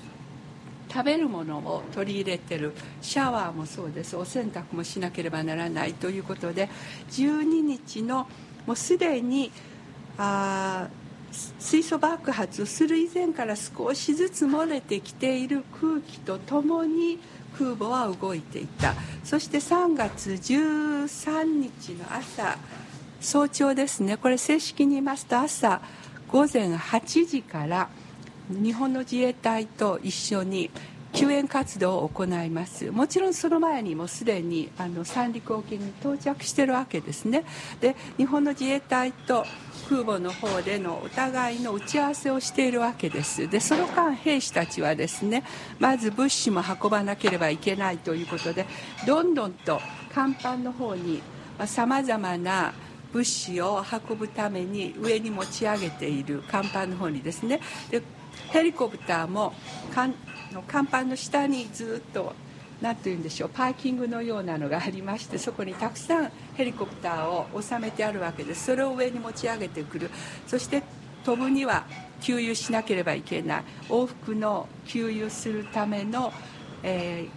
[0.92, 4.16] 食べるものを取り入れてるシャワーもそうです。
[4.16, 6.68] お洗濯もしなければならないということで
[7.10, 8.28] 12日の
[8.64, 9.50] もうすでに
[10.18, 11.03] あー
[11.58, 17.18] 水素爆発する以前から少しずつ漏れてきている空気とともに
[17.58, 18.94] 空母は動いていた。
[19.22, 22.58] そして3月13日の朝
[23.20, 24.16] 早朝ですね。
[24.16, 25.80] これ正式に言いますと朝
[26.28, 27.88] 午前8時から
[28.48, 30.70] 日本の自衛隊と一緒に
[31.14, 32.90] 救援活動を行います。
[32.90, 37.44] もちろんその前にもすでにあの三陸沖に到着してるわけですね。
[37.80, 39.46] で日本の自衛隊と
[39.88, 43.48] 空母の方でのお互いの打ち合わせをしているわけです。
[43.48, 45.44] でその間兵士たちはですね
[45.78, 48.66] まず物資も運ばなければいけないということで
[49.06, 49.80] どんどんと
[50.12, 51.22] 甲板の方に
[51.66, 52.74] さまざまな
[53.12, 57.60] 物資を運ぶために上に持ち上げている甲板の方にですね。
[57.88, 58.02] で
[58.50, 59.52] ヘリコプターも
[60.54, 62.32] の甲板の下にずっと
[62.80, 68.66] 何て言うんでしょうパーキングのようなのがありましてそこにたくさんヘリコプターを収めてあるわけです。
[68.66, 70.10] それを上に持ち上げてくる。
[70.46, 70.82] そして
[71.24, 71.84] 飛ぶには
[72.20, 73.64] 給油しなければいけない。
[73.88, 76.32] 往復の給油するための、
[76.82, 77.28] え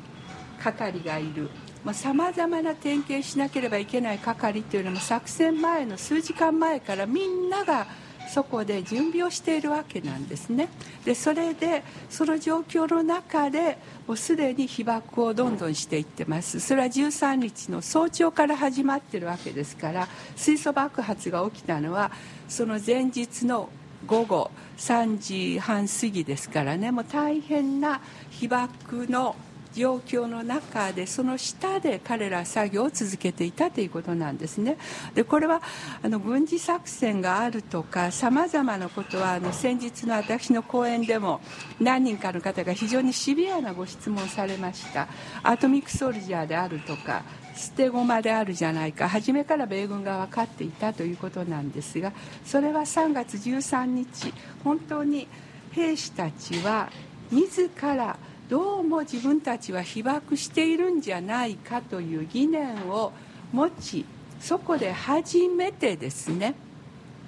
[0.60, 1.50] ー、係がいる。
[1.94, 7.88] さまざ、まな点検しなければいけない係というのも作戦前の数時間前からみんなが
[8.28, 10.70] そこで準備をしているわけなんですね。
[11.06, 16.60] でそれでその状況の中でもうすでに被爆をどんどんしていってます。
[16.60, 22.12] それは13日の早朝から始まってるわけですから水素爆発が起きたのは
[22.48, 23.70] その前日の
[24.06, 26.92] 午後3時半過ぎですからね。
[26.92, 29.36] もう大変な被爆の
[29.78, 34.78] 状況の中でその下で彼ら作業を続けていたということなんですね。
[35.14, 35.62] でこれは
[36.02, 41.42] あの軍事作戦があるとかさまざまなことはあの先日の私の講演でも
[41.80, 45.08] 何人かの方が非常にシビアなご質問されました。
[45.44, 47.24] アトミックソルジャーであるとか
[47.56, 49.08] 捨て駒であるじゃないか。
[49.08, 52.14] 初めから米軍が分かっていたということなんですが
[52.44, 55.28] それは3月13日本当に
[55.72, 56.90] 兵士たちは
[57.32, 58.18] 自ら
[58.50, 63.12] どうも自分たちは被爆しているんじゃないかという疑念を
[63.52, 64.06] 持ち
[64.40, 66.56] そこで初めてですね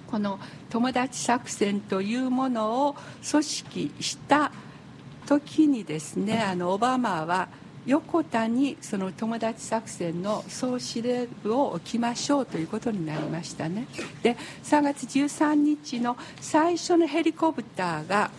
[0.08, 2.96] この友達作戦というものを
[3.30, 4.52] 組織した
[5.28, 7.50] 時にですねあのオバマは
[7.86, 13.88] 横田にその友達作戦の総司令部を置きましょうということになりましたね。
[14.22, 18.32] で3月13日の最初のヘリコプターが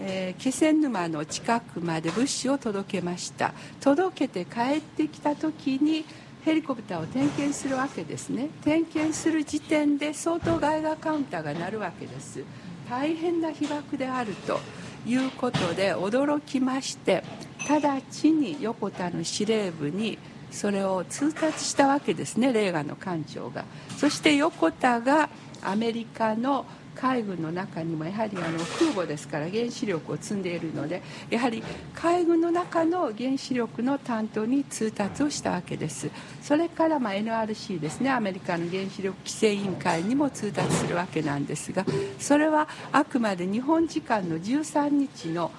[0.00, 3.52] えー、気仙沼の近くまで物資を届けました。
[3.80, 6.04] 届けて帰ってきた時に
[6.44, 8.48] ヘリコプターを点検するわけですね。
[8.62, 12.44] 点検する時点で相当外貨カウンターが鳴るわけです。
[12.88, 14.60] 大変な被爆であると
[15.06, 17.24] いうことで驚きまして
[17.68, 20.18] 直ちに横田の司令部に
[20.52, 23.64] それを通達したわけですねレーガンの艦長が。
[23.96, 25.28] そして横田が
[25.62, 26.64] アメリカの
[27.00, 31.62] 海軍の中にもやはりあの空母ですから原子力を積んでいるのでやはり
[31.94, 36.10] 海軍の中の原子力の担当に通達をしたわけです。
[36.42, 38.10] それからま NRC ですね。
[38.10, 41.84] アメリカの原子力規制委員会にも通達するわけなんですが
[42.18, 45.50] それはあくまで日本時間の13日の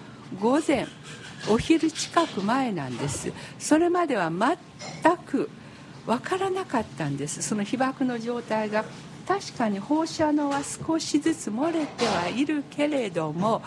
[0.41, 0.87] 午前
[1.49, 3.31] お昼近く前なんです。
[3.59, 5.49] それまでは全く
[6.05, 7.41] 分からなかったんです。
[7.41, 8.85] その被爆の状態が
[9.27, 13.61] 確かに放射能は少しずつ漏れてはいるけれども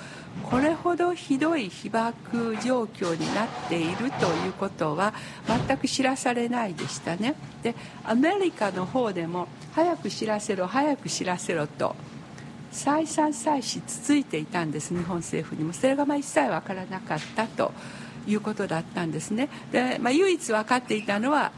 [0.44, 5.12] これほどひどい被爆状況になっているということは
[5.68, 7.34] 全く知らされないでしたね。
[7.62, 11.94] でアメリカの方でも早く知らせろ早く知らせろと
[12.72, 14.94] 再三再四つついていたんです。
[14.94, 15.74] 日本政府にも。
[15.74, 17.72] それがまあ一切分からなかったと
[18.26, 19.48] いうことだったんですね。
[19.72, 21.52] で、まあ、唯一分かっていたのは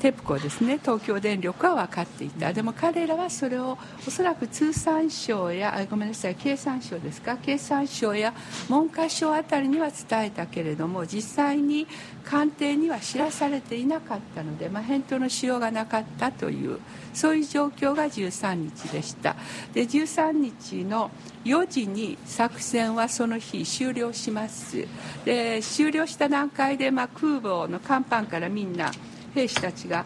[0.00, 0.78] テプコですね。
[0.80, 2.52] 東京電力は分かっていた。
[2.52, 7.36] でも彼らはそれをおそらく通産省やあごめんなさい経産省ですか？
[7.36, 8.32] 経産省や
[8.68, 11.86] 文科省あたりには伝えたけれども実際に
[12.24, 16.78] 官邸には知らされていなかったので、まあ、返答のしようがなかったという
[17.12, 19.34] そういう状況が13日でした。
[19.72, 21.10] で13日の
[21.44, 24.86] 4時に作戦はその日終了します。
[25.24, 28.92] で終了した段階で、まあ、空母の甲板からみんな
[29.34, 30.04] 兵士たちが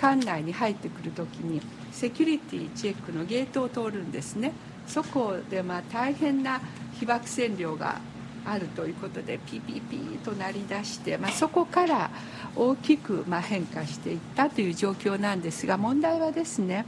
[0.00, 1.60] 館内に入ってくる時に
[1.92, 4.52] セキュリティチェックのゲートを通るんですね。
[4.86, 6.60] そこでまあ大変な
[6.98, 8.00] 被爆線量が
[8.44, 12.10] あるということでピピピと鳴り出して、まあ、そこから
[12.54, 16.84] 大きくま変化していったという状況なんですが問題はですね、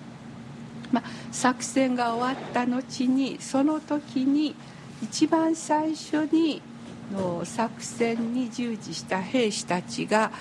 [0.93, 4.55] まあ、作戦が終わった後にその時に
[5.03, 6.61] 一番最初に
[7.13, 10.33] の作戦に従事した兵士たちが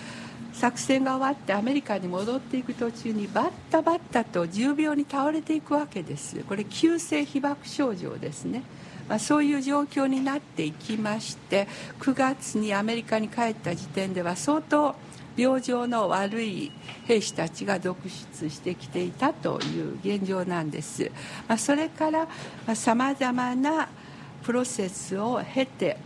[0.56, 6.44] 作戦が終わってアメリカに戻っていく途中にバッタバッタと重病に倒れていくわけです。
[6.46, 8.64] これ急性被爆症状ですね、
[9.10, 11.68] まあ、そういう状況になっていきまして
[12.00, 14.96] 9月にアメリカに帰った時点では相当
[15.38, 16.72] 病状の悪い
[17.06, 21.12] 兵士たちが独出してきていたという現状なんです、
[21.48, 22.28] まあ、それから
[22.76, 23.90] さまざ、まな
[24.44, 25.98] プロセスを経て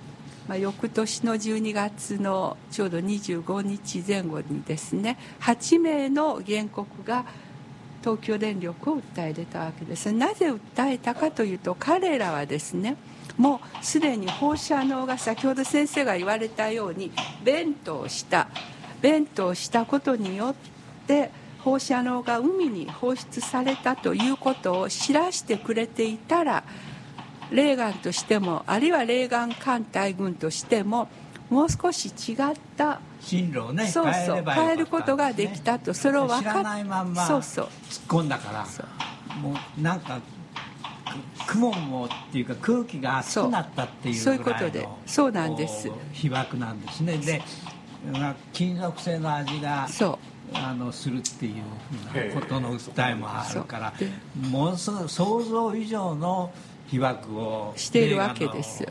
[0.49, 7.23] まあ、翌年の12月のちょうど25日前後にですね8名の原告が
[8.01, 10.11] 東京電力を訴え出たわけです。
[10.11, 12.97] なぜ訴えたかというと彼らはですね
[13.37, 17.11] もうすでに放射能が先ほど先生が言われたように
[17.43, 18.47] ベントをした
[19.01, 20.55] ベントをしたことによっ
[21.05, 21.29] て
[21.59, 26.63] 放射能が海に放出されたということを知らせてくれていたら
[27.51, 31.07] レーガンとしてもあるいはレーガン艦隊軍としても
[31.49, 32.35] もう少し違っ
[32.77, 37.65] た進路をねそうそう変えることができたとそれを分かっ知らないまんまそうそう。
[37.65, 37.71] 突っ
[38.07, 38.67] 込んだから
[39.41, 40.19] もうなんか
[41.47, 45.89] く雲もっていうか空気が熱くなったっていうそういうぐらいのことでそうなんです。
[46.13, 47.17] 被爆なんですね。
[47.17, 47.41] で
[48.11, 50.17] まあ金属製の味がそう。
[50.51, 53.93] あのするっていうことの訴えもあるから
[54.49, 56.51] ものすごい想像以上の
[56.91, 58.85] 被爆をしているわけです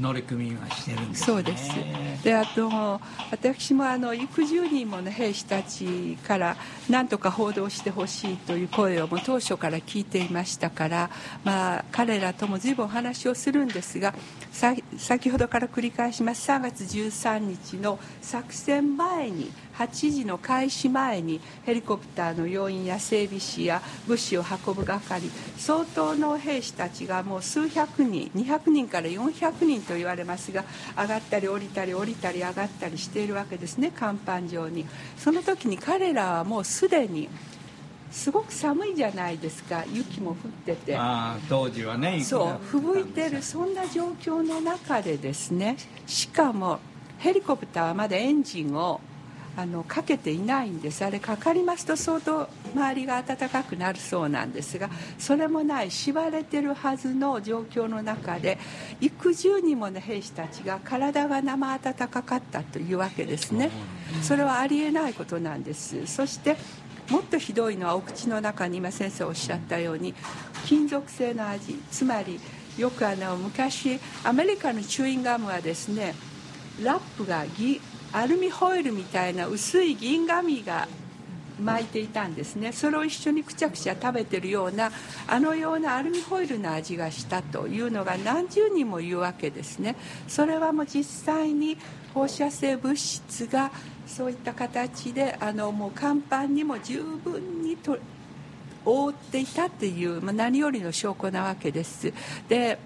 [0.00, 1.26] 乗組員はしてるんですね。
[1.26, 1.70] そうです。
[2.24, 2.68] であと
[3.30, 6.56] 私もあの幾十人もの兵士たちから
[6.88, 11.10] 何とか報道してほしいという声をもう当初から聞いていましたから、
[11.44, 14.14] まあ、彼らとも随分お話をするんですが
[14.50, 16.50] さ先ほどから繰り返します。
[16.50, 30.64] 3月13日の作戦前に8時の開始前にヘリコプターの要員や整備士や物資を運ぶ係相当の兵士たちがもう数百人200人から400人と言われますが
[30.96, 34.86] 上がったり降りたり降りたり上がったりしているわけですね甲板上に。
[35.16, 37.28] その時に彼らはもうすでに
[38.10, 40.96] すごく寒いじゃないですか雪も降ってて。
[40.96, 46.78] ああ当時はねそう吹雪いてるそんな状況の中でですねしかも
[47.18, 49.00] ヘリコプターはまだエンジンを
[49.56, 51.04] あのかけていないんです。
[51.04, 58.58] あれかかりますと相当周りが暖かくなるそうなんですがそれもない縛れてるはずの状況の中で
[59.00, 63.70] 幾十人もの兵士たちが体が生暖かかったというわけですね。
[64.22, 66.06] それはありえないことなんです。
[66.06, 66.56] そして
[67.10, 70.14] もっとひどいのはお口の中に今先生おっしゃったように
[70.64, 72.40] 金属製の味つまり
[72.78, 76.14] よくあの昔アメリカのチューインガムはですね
[76.82, 77.80] ラップがギ
[78.14, 80.86] アルミホイルみたいな薄い銀紙が
[81.60, 82.72] 巻いていたんですね。
[82.72, 84.92] それを一緒にくちゃくちゃ食べてるような
[85.26, 89.96] あのようなアルミホイルの味がしたというのが何十人も言うわけですね。
[90.28, 91.76] それはもう実際に
[92.14, 93.72] 放射性物質が
[94.06, 97.98] そういった形であのもう甲板にも十分にと
[98.84, 102.12] 覆っていたっていう、まあ、何よりの証拠なわけです。
[102.48, 102.78] で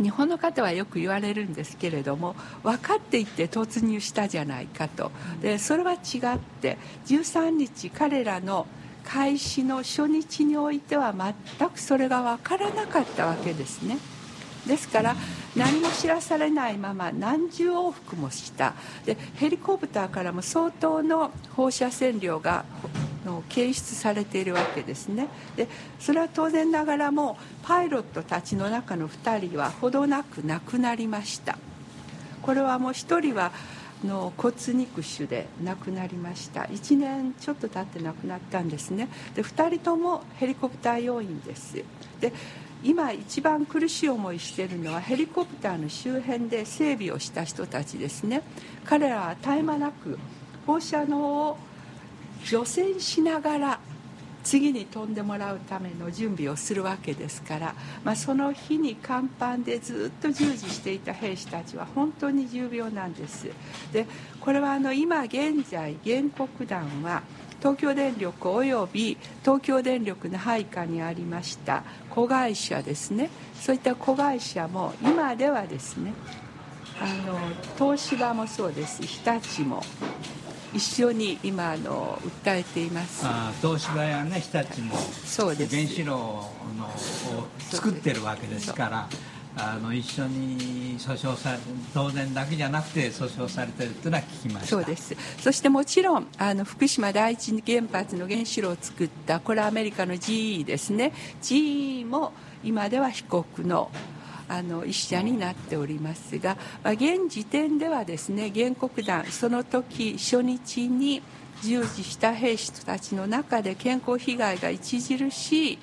[0.00, 5.10] 日本の方はよく言われるんですけれども分かっていて突入したじゃないかと。
[5.42, 5.98] でそれは違っ
[6.60, 8.66] て13日彼らの
[9.04, 11.14] 開始の初日においては
[11.58, 13.98] 全くそれが分からなかったわけですね
[14.66, 15.16] ですから
[15.56, 18.74] 何も知らされないまま何十往復もした。
[19.04, 22.64] でヘリコプターからも相当の放射線量が
[23.48, 25.28] 検出されているわけですね。
[25.56, 31.58] でそれは当然ながらもパイロットたちの中の2人はほどなく亡くなりました。
[32.42, 33.52] これはもう1人は
[34.04, 36.62] の骨肉腫で亡くなりました。
[36.62, 39.08] 1年ちょっと経って亡くなったんですね。
[39.34, 41.82] で2人ともヘリコプター要員です。
[42.20, 42.32] で
[42.82, 48.42] 今一番苦しい思いしているのはヘリコプターの周辺で整備をした人たちですね。
[48.84, 50.18] 彼らは絶え間なく
[50.66, 51.18] 放射能
[51.48, 51.58] を
[52.44, 53.80] 除染しながら
[54.42, 57.74] 次に飛んでもらうための準備をするわけですから、
[58.04, 63.48] まあ、その日に甲板でずっと従事していた兵士たちは本当に重病なんです。
[63.92, 64.06] で
[64.40, 67.22] これはあの今現在原告団は
[67.60, 73.30] 東京電力および東京電力の配下にありました子会社ですね。
[73.60, 76.12] そういった子会社も今ではですね
[77.00, 77.38] あの
[77.78, 79.02] 東芝もそうです。
[79.02, 79.82] 日立も
[80.72, 83.26] 一緒に今あの訴えています。
[83.60, 85.76] 東芝やね日立もそうです。
[85.76, 89.08] 原子炉のを作ってるわけですから
[89.56, 91.58] あの一緒に訴訟され
[91.92, 94.66] 東電だけじゃなくて訴訟されてるっていうのは聞きました。
[94.68, 95.16] そうです。
[95.38, 101.12] そしてもちろんあの福島第一原発の原子炉を作ったこれはアメリカの GE ですね。
[101.42, 102.32] GE も
[102.62, 103.90] 今では被告の
[104.48, 111.22] あの一社になっておりますが、まあ、現時点ではですね原告団その時初日に
[111.62, 115.78] 従事した兵士たちの中で健康被害が著しい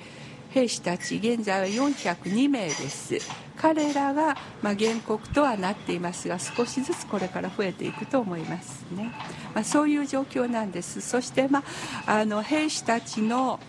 [0.50, 3.47] 兵士たち現在は402名です。
[3.60, 9.12] 彼らが、まあ、原告とはなっていますが少しずつこれから増えていくと思いますね、
[9.54, 11.00] まあ、そういう状況なんです。
[11.00, 11.62] そして、ま
[12.06, 13.60] あ、あの兵士たちの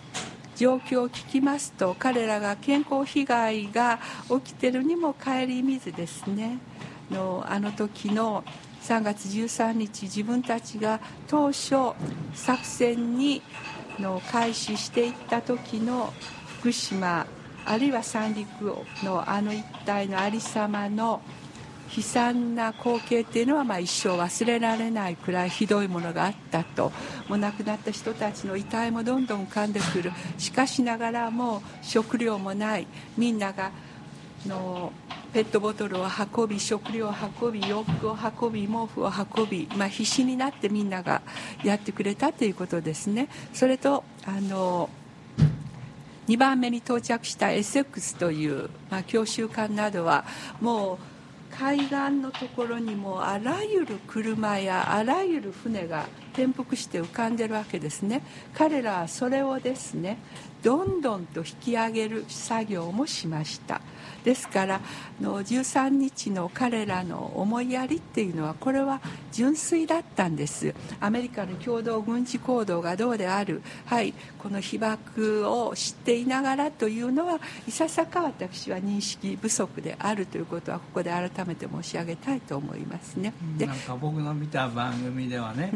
[0.56, 6.60] 状況を聞きますと彼らが健康被害が起きてるにも顧みずですね。
[7.10, 8.44] のあの時の
[8.84, 11.94] 3月13日自分たちが当初
[12.34, 13.42] 作戦に
[14.00, 16.14] の開始していった時の
[16.60, 17.26] 福島
[17.66, 21.22] あるいは三陸のあの一帯のありさまの
[21.96, 26.92] 悲惨な光景っていうのはまあ一生忘れられないくらいひどいものがあったと。
[27.28, 32.88] もう亡くなった人たちの遺体もどんどん浮かんでくるしかしながらもう食料もない。
[33.18, 33.72] みんなが
[34.46, 34.94] の
[35.34, 41.22] ペットボトルを運び食料を運び洋服を運び毛布を運び、まあ、必死になってみんなが
[41.64, 43.30] やってくれたということですね。
[43.54, 44.90] それとあの
[46.30, 50.26] 2番目に到着したエセックスという、まあ、教習艦などは
[50.62, 50.98] もう
[51.52, 58.22] 海岸のところにもあらゆる車やあらゆる船が転覆して浮かんでるわけですね。
[58.54, 60.20] 彼らはそれをですね
[60.64, 63.82] どんどんと引き上げる作業もしました。
[64.24, 64.82] ですから
[65.22, 69.00] の13日の彼らの思いやりっていうのはこれは
[69.32, 70.74] 純粋だったんです。
[71.00, 73.62] アメリカの共同軍事行動がどうである。
[73.86, 83.34] はいこの被爆を知っていながらというのはいささか私は認識不足であるということはここで改めて申し上げたいと思いますね。
[83.58, 85.72] でなんか僕の見た番組ではね、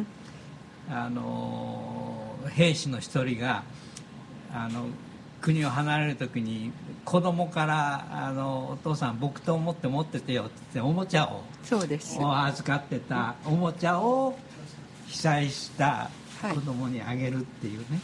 [0.90, 3.64] あの兵士の一人が
[4.54, 4.86] あの
[5.42, 6.72] 国を離れる時に
[7.04, 12.18] 子供からあの「お父さん僕と思って持っててよ」って言っておもちゃをそうです。
[12.20, 14.38] を預かってたおもちゃを
[15.08, 16.10] 被災した
[16.42, 18.00] 子供にあげるっていうね、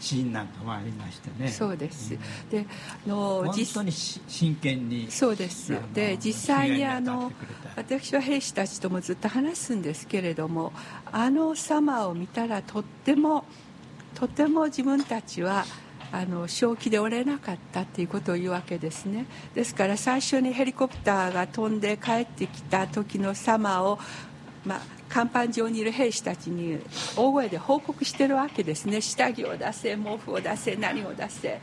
[0.00, 1.48] シーンなんかもありましてね。
[1.48, 2.16] そうです。
[2.50, 2.66] で
[3.06, 5.72] あの本実当にし真剣にそうです。
[5.94, 7.32] で実際にあの
[7.76, 10.72] 私は兵士たちともずっと話すんですけれども
[11.10, 13.44] あの様を見たらとっても
[14.14, 15.64] とても自分たちは
[16.14, 19.26] あの正気で折れなかったっていうことを言うわけですね。
[19.52, 23.98] ですから最初にヘリコプターが飛んで帰ってきた時の様を
[24.64, 24.80] まあ、
[25.12, 26.78] 甲板上にいる兵士たちに
[27.16, 29.00] 大声で報告してるわけですね。
[29.00, 31.60] 下着を出せ毛布を出せ何を出せ。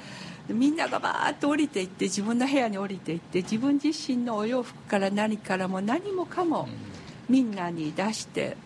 [0.50, 6.68] みんながバーッと降りていって自分の部屋に降りていって自分自身のお洋服から何からも何もかも
[7.30, 8.58] みんなに出して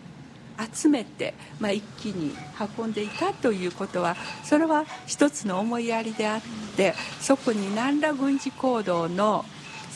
[0.74, 2.34] 集めて、まあ、一気に
[2.78, 6.40] 運んでいたということはそれは一つの思いやりであっ
[6.76, 9.44] てそこに何ら軍事行動の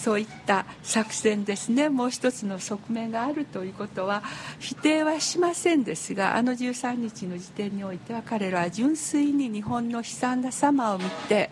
[0.01, 4.23] そういった作戦ですねもう一つの側面があるということは
[4.59, 11.51] 否定はしませんですがあの13日の時点においては彼らは純粋に日本の悲惨な様を見て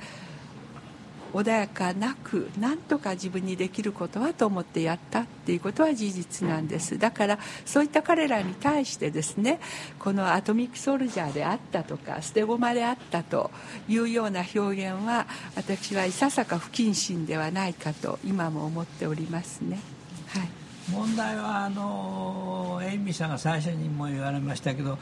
[1.32, 6.98] 穏やかなく何とか自分にできることはと思ってやったっていうことは事実なんです。
[6.98, 9.60] だからそういった彼らに対してですね
[9.98, 13.50] このアトミックソルジャーであったとか捨て駒であったと
[13.88, 15.26] いうような表現は
[15.56, 19.80] 私はいささか不謹慎ではないかと今も思っておりますね。
[20.28, 20.48] はい。
[20.90, 24.98] 問題はあのエイミーさんが最初にも言われましたけど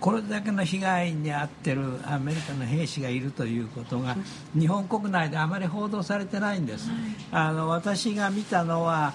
[0.00, 4.16] これだけの被害に遭ってるアメリカの兵士がいるということが
[4.58, 6.90] 日本国内であまり報道されてないんです、
[7.30, 9.12] あの私が見たのは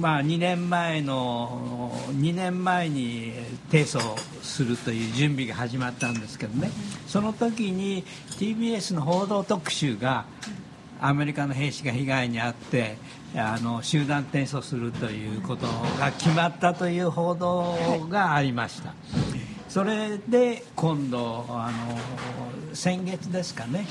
[0.00, 3.32] まあ、2年前の2年前に
[3.70, 4.00] 提訴
[4.42, 6.70] するという準備が始まったんですけどね。
[7.06, 8.04] その時に
[8.38, 10.26] TBS の報道特集が
[11.00, 12.96] アメリカの兵士が被害に遭って
[13.34, 15.66] あの集団提訴するということ
[15.98, 18.94] が決まったという報道がありました、
[19.72, 23.86] それで今度あの先月ですかね。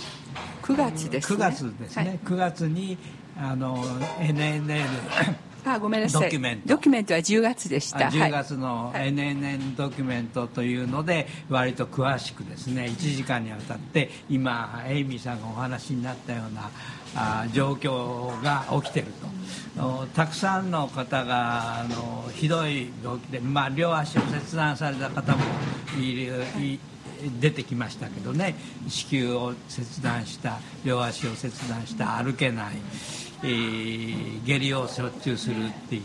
[0.61, 1.38] 9月ですね。
[1.38, 2.19] 9月ですね、はい。
[2.23, 2.99] 9月に
[3.36, 3.84] あの
[4.19, 4.86] NNL
[5.65, 6.21] あごめんなさい。
[6.25, 6.67] ドキュメント。
[6.67, 8.09] ドキュメントは10月でした。
[8.09, 8.32] あ10はい。
[8.32, 16.69] 月の NNN ドキュメントというので割と詳しくですね1時間にわたって今エイミーさんがお話になったような
[17.16, 19.07] あ状況が起きてる
[19.78, 25.43] とたくさんの方があのひどい病気で、まあ、両足を切断された方も
[25.99, 26.43] いる
[27.39, 28.55] 出てきましたけどね
[28.88, 32.76] 子宮を切断した両足を切断した歩けない、
[33.43, 36.01] えー下痢をしょっちゅうするってい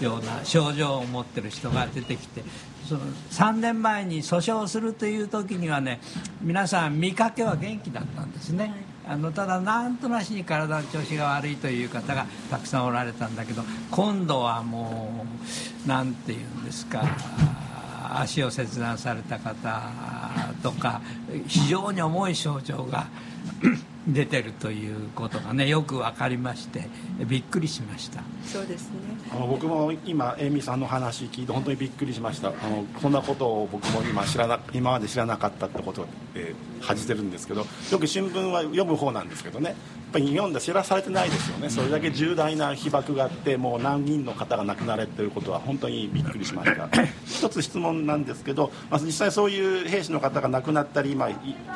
[0.00, 2.42] うような症状を持ってる人が出てきて
[2.88, 3.00] その
[3.30, 6.00] 3年前に訴訟するという時にはね
[6.40, 8.91] 皆さん見かけは元気だったんですね。
[9.06, 15.26] あのただなんとなしに体の調子が悪いという方がたくさんおられたんだけど今度はも
[15.84, 17.02] うなんていうんですか
[18.14, 19.90] 足を切断された方
[20.62, 21.00] とか
[21.46, 23.06] 非常に重い症状が
[24.06, 26.88] 出てるということがねよく分かりまして
[27.26, 28.22] びっくりしました。
[28.44, 28.96] そうですね。
[29.30, 32.48] あの僕も今エイミーさんの話聞いて本当にびっくりしました。
[32.48, 39.76] あのそんなことを僕も今知らな今まで知らなかったってことで恥じてるんですけどよく新聞は読む方なんですけどね。
[40.12, 46.88] ぱり日本で知らされてないですよね、それだけ重大な被爆があって、もう何人の方が亡くなれていることは、本当にびっくりしました。
[47.24, 51.30] 一つ質問なんですけど、まあ、実際そういう兵士の方が亡くなったり、今、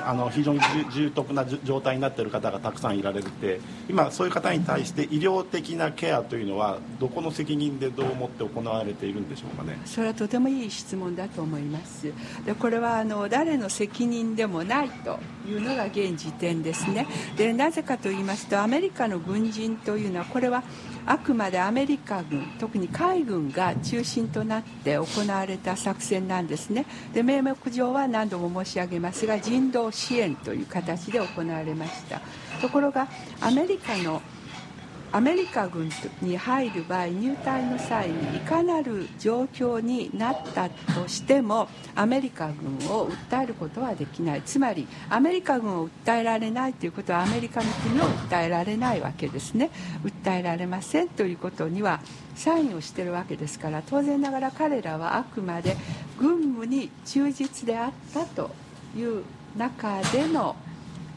[0.04, 0.60] あの非常に
[0.92, 9.78] 重篤な状態になっててる方がたくさんいられて、今、そういう方に対して医療的なケアというのは、どこの責任でどう思って行われているんでしょうかね？
[9.84, 12.12] それはとてもいい質問だと思います
[12.44, 17.06] でこれはあの誰の責任でもないというのが現時点ですね
[17.36, 20.62] でなぜかと言いますとアメリカの軍人というのはこれは
[21.06, 26.84] あくまでアメリカ軍特に海軍が中心となって行われた作戦なんですね。
[27.14, 32.20] で名目上は何度も申し上げますが人道支援という形で行われました。
[32.60, 33.06] ところが
[33.40, 34.20] アメリカの
[35.16, 35.88] アメリカ軍
[36.20, 44.42] に入る場合入隊の際にいかなる状況になったとしてもアメリカ軍を訴えることはできない。
[44.42, 49.70] つまりアメリカ軍を訴えられないということはアメリカの国を訴えられないわけですね。
[50.04, 52.02] 訴えられませんということには
[52.34, 55.78] サインをしてるわけですから当然ながら彼らはあくまで
[56.18, 58.50] 軍務に忠実であったと
[58.94, 59.22] いう
[59.56, 60.56] 中での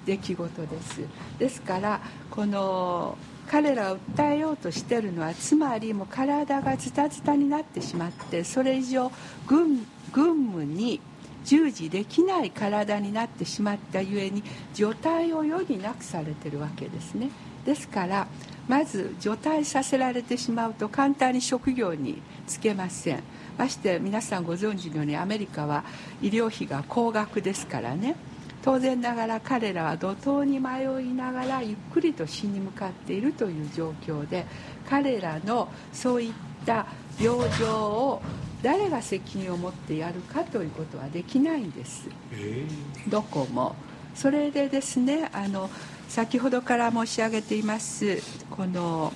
[0.05, 1.01] 出来事です。
[1.37, 1.99] ですから
[2.31, 3.17] この
[3.49, 9.11] 彼らを訴えようとしているのはつまりもう体がズタズタになってしまってそれ以上
[9.47, 11.01] 軍軍務に
[11.45, 14.43] 従事できない体になってしまったゆえに
[14.73, 17.31] 除隊を余儀なくされてるわけですね。
[17.65, 18.27] ですから
[18.67, 23.23] まず除隊させられてしまうと簡単に職業に就けません。
[23.57, 25.83] まして皆さんご存知のようにアメリカは
[26.21, 28.15] 医療費が高額ですからね。
[28.63, 34.45] 当然ながら彼らは怒涛に迷いながらゆっくりと死に向かっているという状況で
[34.89, 36.33] 彼らのそういっ
[36.65, 36.85] た
[37.19, 38.21] 病状を
[38.61, 43.75] 誰が責任を持ってやるかということはできないんです、えー、どこも。
[44.15, 45.69] それでですねあの
[46.09, 48.17] 先ほどから申し上げています
[48.49, 49.13] この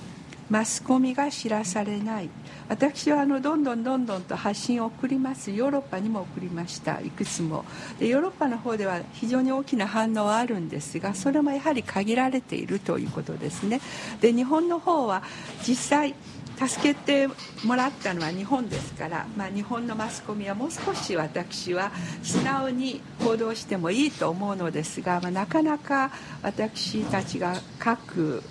[0.48, 2.30] マスコミが知らされない
[2.68, 5.50] 私はあのどんどんどんどんと発信を送ります。
[5.50, 7.00] ヨーロッパにも送りました。
[7.00, 7.64] いくつも。
[7.98, 13.80] でヨーロッパの方では非常に大きな反応はあるんですがそれもやはり限られているということですね。
[14.20, 15.22] で日本の方は
[15.66, 16.14] 実際
[16.56, 17.28] 助けて
[17.64, 21.90] もらったのは日本ですから、まあ、日本のマスコミはもう少し私は
[22.22, 26.10] 素直に行動してもいいと思うのですが、まあ、なかなか
[26.42, 28.42] 私たちが書く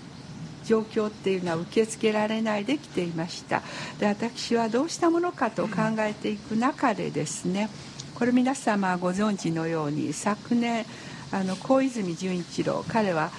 [0.66, 3.62] 状況っていうのは受け付けられないできていました。
[4.00, 7.70] で私はどうしたものかと考えていく中でですね
[8.16, 10.86] これ皆様ご存知のように昨年
[11.32, 13.32] あの小泉純一郎彼は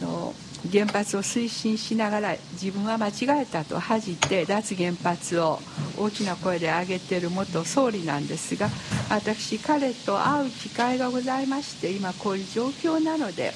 [0.00, 0.34] の
[0.70, 5.58] 原発を推進しながら自分は間違えたと恥じて脱原発を
[5.98, 8.68] 大きな声で上げている元総理なんですが
[9.10, 13.52] 私彼と会う機会がございまして今こういう状況なので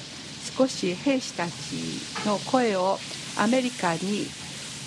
[0.55, 1.51] 少し兵士たち
[2.25, 2.97] の声を
[3.37, 4.27] アメリカに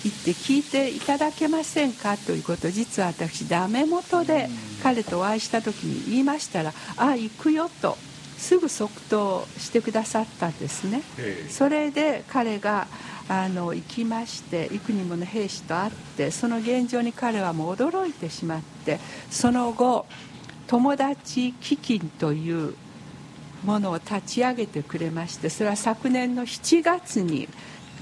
[0.03, 4.49] 行って聞いていただけませんかということを実は私ダメ元で
[4.81, 7.97] 彼とお会いした時に言いましたら「ああ行くよ」と
[8.37, 11.03] すぐ即答してくださったんですね。
[11.49, 12.87] それで彼が
[13.29, 18.99] あの行きまして幾人もの兵士と会ってその現状に彼はもう驚いてしまって
[19.29, 20.07] その後
[20.67, 22.73] 友達基金という
[23.63, 27.47] ものを立ち上げてくれましてそれは昨年の7月に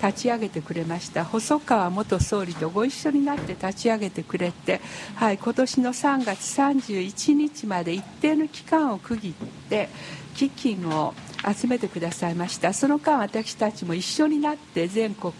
[0.01, 1.25] 立ち上げてくれました。
[1.25, 4.79] 細川元総理とご一緒になって立ち上げてくれて、
[5.15, 9.33] はい、今年の3月31日まで一定の期間を区切っ
[9.69, 9.89] て
[10.35, 11.13] 基金を
[11.53, 12.73] 集めてくださいました。
[12.73, 15.33] その間私たちも一緒になって全国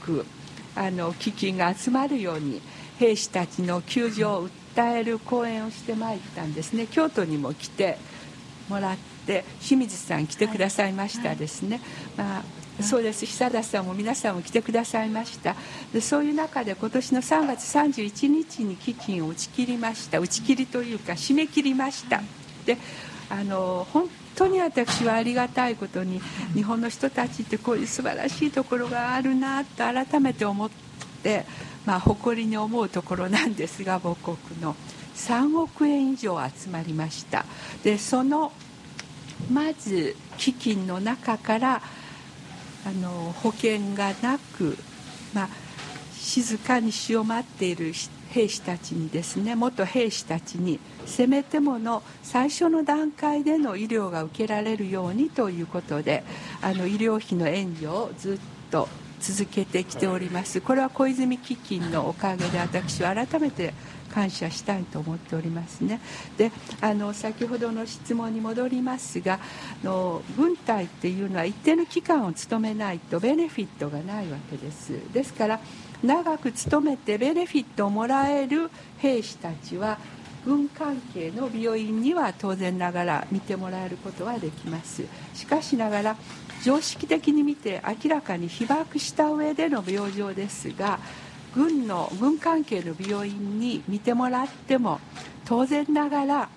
[0.76, 2.62] あの基金が集まるように
[3.00, 6.86] 兵士たちの救助を訴える講演をしてまいったんですね。
[6.88, 7.98] 京都にも来て
[8.68, 9.19] もらって
[9.62, 11.82] 清水さん来てくださいましたですね、
[12.18, 13.26] まあ、そうです。
[13.26, 15.56] 久田さんも皆さんも来てくださいました。
[15.94, 20.20] でそういう中で今年の3月31日に基金を打ち切りました。
[20.20, 22.22] 打ち切りというか締め切りました。
[22.66, 22.78] で
[23.30, 26.22] あの本当に私はありがたいことに
[26.54, 30.70] 日本の人たちってこういう素晴らしいところがあるなと改めて思っ
[31.22, 31.46] て、
[31.86, 34.76] まあ、誇りに思うところなんですが母国の
[35.16, 37.46] 3億円以上集まりました。
[37.84, 38.52] でその
[39.52, 41.82] まず基金の中から
[42.86, 44.78] あの保険がなく、
[45.34, 45.50] まあ、
[46.14, 47.94] 静かに死を待っている
[48.30, 56.24] 兵士たちにですね元兵士たちにせめてもの最初の段階での医療が受けられるようにということで
[56.62, 58.88] あの医療費の援助をずっと
[59.20, 60.62] 続けてきております。
[60.62, 63.74] これは小泉基金のおかげで私は改めて
[64.10, 66.02] 感謝したいと思っておりますね。
[66.38, 66.52] で
[66.82, 69.40] あの先ほどの質問に戻りますが
[69.84, 74.94] あの軍隊っていうのは一定の期間を務めないとベネフィットがないわけです。
[75.14, 75.60] ですから
[76.04, 79.98] 長く勤めてベネフィットをもらえる兵士たちは
[80.46, 85.04] 軍関係の病院には当然ながら見てもらえることはできます。
[85.34, 86.16] しかしながら
[86.64, 91.00] 常識的に見て明らかに被爆した上での病状ですが
[91.56, 95.00] 軍の軍関係の病院に見てもらっても
[95.46, 96.50] 当然ながら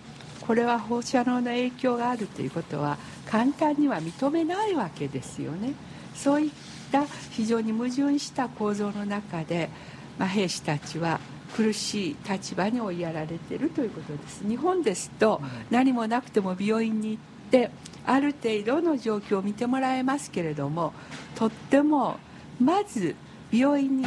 [0.47, 5.72] これは放射能の影響があるということは簡単には認めないわけですよね。
[6.14, 6.51] そういっ
[6.90, 9.70] た非常に矛盾した構造の中で、
[10.18, 11.20] まあ、兵士たちは
[11.57, 14.47] 苦しい立場に追いやられているということです。
[14.47, 15.40] 日本ですと
[15.70, 17.70] 何もなくても病院に行って
[18.05, 20.93] ある程度の状況を見てもらえますけれども
[21.36, 22.18] とっても
[22.61, 23.14] まず
[23.53, 24.07] 病院に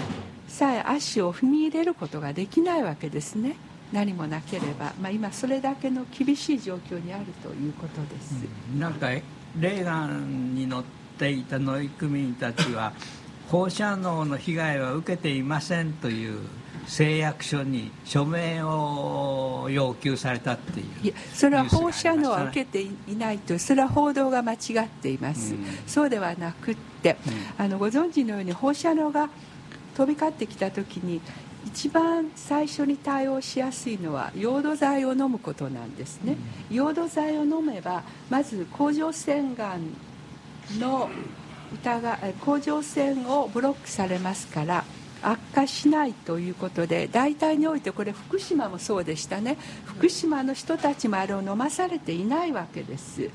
[0.55, 3.57] さえ足を踏み入れることができないわけですね。
[3.91, 8.35] 何もなければ、まあ、今それだけの厳しい状況にあるということです、
[8.73, 8.79] うん。
[8.79, 10.83] なんかレーガンに乗っ
[11.19, 12.93] ていた乗組員たちは
[13.49, 16.39] 放射能の被害は受けていませんという
[16.87, 20.85] 誓約書に署名を要求されたっていう。
[21.03, 25.65] いやそれは放射能は受けていないとそれは報道が間違っています、うん。
[25.85, 27.17] そうではなくって、
[27.57, 29.29] あのご存知のように放射能が
[29.95, 31.21] 飛び交ってきた時に
[31.65, 36.37] 一番最初に対応しやすいのはヨード剤を飲むことなんですね、
[36.69, 39.95] ヨード剤を飲めばまず甲状腺がん
[40.79, 41.09] の
[41.73, 44.85] 疑い甲状腺をブロックされますから
[45.21, 49.57] 悪化しないということで大体においてこれ福島もそうでしたね。
[49.85, 53.29] 福島の人たちもあれを飲まされていないわけです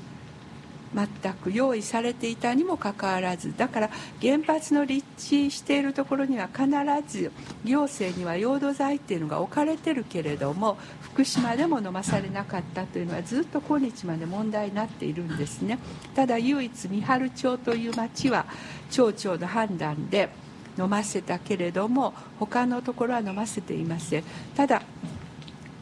[0.93, 3.89] 全く用意されていたにもかかわらずだから
[4.21, 6.67] 原発の立地しているところには必
[7.07, 7.31] ず
[7.63, 15.77] 行政には用土剤っていうのが置かれてるけれども福島でも飲まされなかったというのはずっと今日まで問題になっているんですね。
[16.15, 18.45] ただ唯一三春町という町は
[18.89, 20.29] 町長の判断で
[20.77, 24.23] 飲ませたけれども他のところは飲ませていません。
[24.55, 24.81] ただ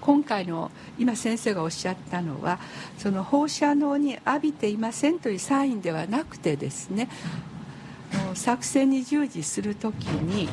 [0.10, 2.58] 今回の今先生がおっしゃったのは
[2.98, 7.08] その放射能に浴びていませんというサインではなくてですね
[8.34, 10.50] 作戦に従事する時に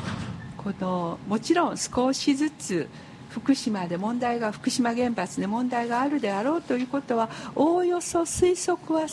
[0.57, 2.87] このもちろん少しずつ
[3.31, 9.07] 福島で問題が福島原発で問題があるであろうということはおおよそ推測は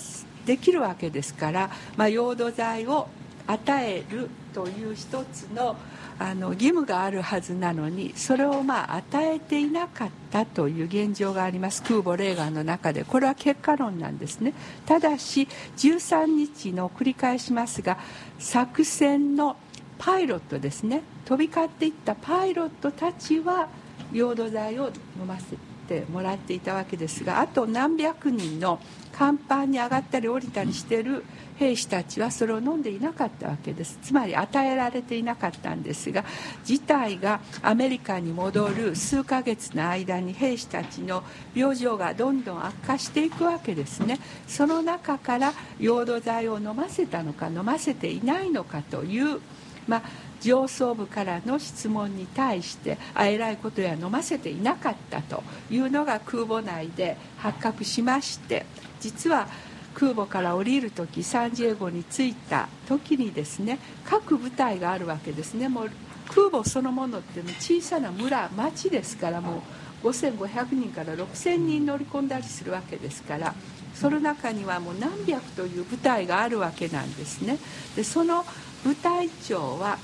[0.45, 3.09] できるわけですから、まあ、用土剤を
[3.47, 5.77] 与えるという一つの
[6.19, 11.83] あの義務があるはずなのにそれをまあ与えていなかったという現状があります。
[11.83, 13.05] 空母レーガンの中で。
[13.05, 14.55] これは結果論なんですね。
[14.87, 17.99] ただし13日の繰り返しますが
[18.39, 19.57] 作戦の
[19.99, 21.03] パイロットですね。
[21.25, 23.69] 飛び交っていったパイロットたちは
[24.13, 25.57] 用土剤を飲ませ
[25.89, 28.81] てもらっていたわけですがあと何百人の
[29.17, 31.25] 甲板に上がったり降りたりしている
[31.57, 33.99] 兵士たちはそれを飲んでいなかったわけです。
[34.03, 36.25] つまり与えられていなかったんですが
[36.65, 41.23] 事態がアメリカに戻る数ヶ月の間に兵士たちの
[41.55, 44.19] 病状がどんどん悪化していくわけですね。
[44.47, 49.41] その中から用土剤を飲ませたのか飲ませていないのかという
[49.87, 50.03] まあ
[50.41, 58.67] 上層部からの質問に対してあえらいことや飲ませていなかったというのが空母内で発覚しまして
[59.01, 59.49] 実は
[59.95, 65.69] 空母から降りる時サンジエゴに着いた時にですね各部隊があるわけですね。
[65.69, 65.91] もう
[66.29, 69.63] 空母そのものっていうのは小さな村町ですからも
[70.03, 73.55] う5500人から6000人乗り込んだりするわけですから
[73.95, 77.59] その中にはもう何百という部隊があるわけなんですね。
[77.97, 78.45] でその
[78.85, 79.99] 部隊長は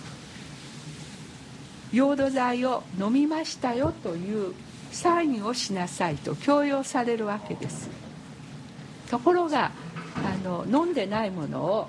[1.93, 4.55] 用土剤を飲みましたよという
[4.93, 8.10] サインをしなさいと強要されるわけです。
[9.11, 9.73] ところが
[10.17, 11.89] あの飲んでないものを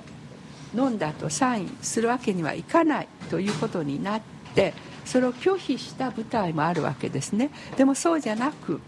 [0.75, 4.21] 飲んだとサインするわけにはいかないということになっ
[4.55, 4.73] て
[5.05, 7.49] それを拒否した部隊もあるわけですね。
[7.77, 8.79] でもそうじゃなく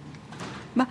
[0.75, 0.87] まあ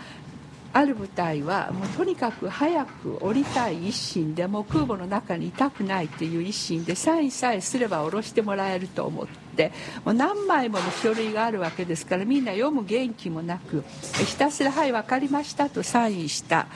[0.74, 9.70] ある部隊はもうとにかく早く降りたい一心でもう空母の中にいたくないという一心でサインさえすれば降ろしてもらえると思って
[10.04, 13.84] もう何枚もの書類があるわけですからみんな読む元気もなく
[14.24, 16.66] ひたすら「はい分かりました」とサインした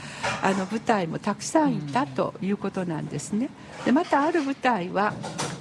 [0.43, 3.49] あの部隊もたくさんいたということなんですね。
[3.85, 5.15] でまたある部隊は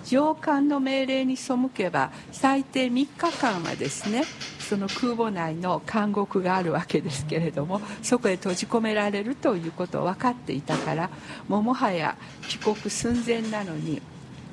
[0.05, 4.23] 上官の命令に背けば最低3日間はですね
[4.59, 11.09] その空母内の監獄があるわけですけれどもそこへ閉じ込められるということを分かっていたから
[11.47, 14.01] ももはや帰国寸前なのに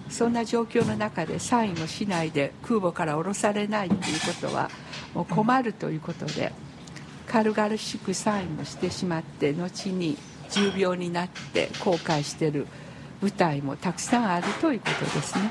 [0.09, 4.71] そんな状況の中でサインをしないで空母から降ろされないということは
[5.15, 6.53] もう困るということで
[7.27, 10.19] 軽々しくサインをしてしまって後に
[10.51, 12.67] 重病になって後悔している。
[13.23, 15.51] 部隊もたくさんあるということですね。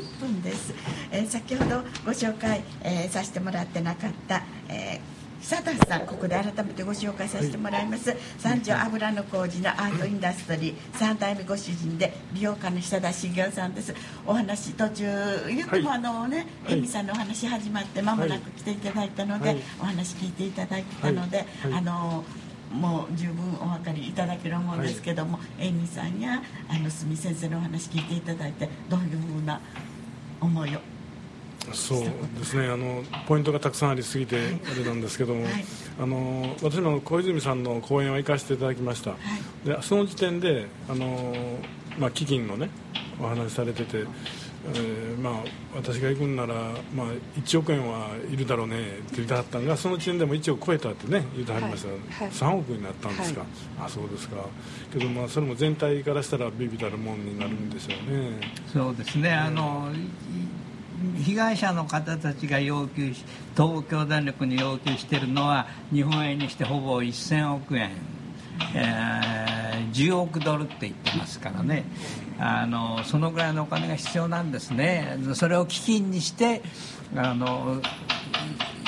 [0.00, 0.74] 30分です、
[1.10, 13.94] えー先ほどご紹介、えーさせてもらってなかった、えー久田さんここで改めてご紹介させてもらいます、三条油小路のアートインダストリー3代目ご主人で美容家の久田茂雄さんです。
[14.26, 15.04] お話途中
[15.48, 15.98] 言っても、はい。
[15.98, 16.78] あのねはい。
[16.78, 19.58] 恵美さんのお話始まって間もなく来ていただいたので、はい。
[19.80, 21.70] お話聞いていただいたので、はい。
[21.72, 21.78] はい。
[21.78, 22.24] あの
[22.70, 29.60] もう十分お分かりいただけると思うんですけども、エイミさんやあの住先生のお話聞いていただいてどういうふうな
[30.40, 30.80] 思いを
[31.72, 32.00] そう
[32.38, 32.68] ですね。
[32.68, 35.64] あのポイントがたくさんありすぎてあれなんですけども、はい。
[36.00, 39.14] あの私も小泉さんの講演を行かせていただきました、
[39.64, 41.58] でその時点であの、
[41.98, 42.70] まあ、基金のね
[43.20, 45.34] お話しされてて、えーまあ、
[45.76, 46.54] 私が行くんなら、
[46.94, 47.06] まあ、
[47.38, 51.98] 1億円はいるだろうねって言ってはったんがその時点でも1億超えたってね言ってはりました、はい。
[51.98, 52.30] はい。
[52.30, 53.48] 3億になったんですか、はい。
[53.84, 54.36] あそうですか。
[54.92, 58.30] けどまあそれも全体からしたらビビたるもんになるんでしょうね、
[58.72, 60.59] そうですね、あのい
[61.24, 63.24] 被害者の方たちが要求し
[63.56, 67.90] 東京電力に要求しているのは日本円にしてほぼ1000億円、
[68.74, 69.60] えー
[69.92, 71.84] 10億ドルって言ってますからね。
[72.38, 75.18] あのそのぐらいのお金が必要なんですね。
[75.34, 76.62] それを基金にして
[77.16, 77.80] あの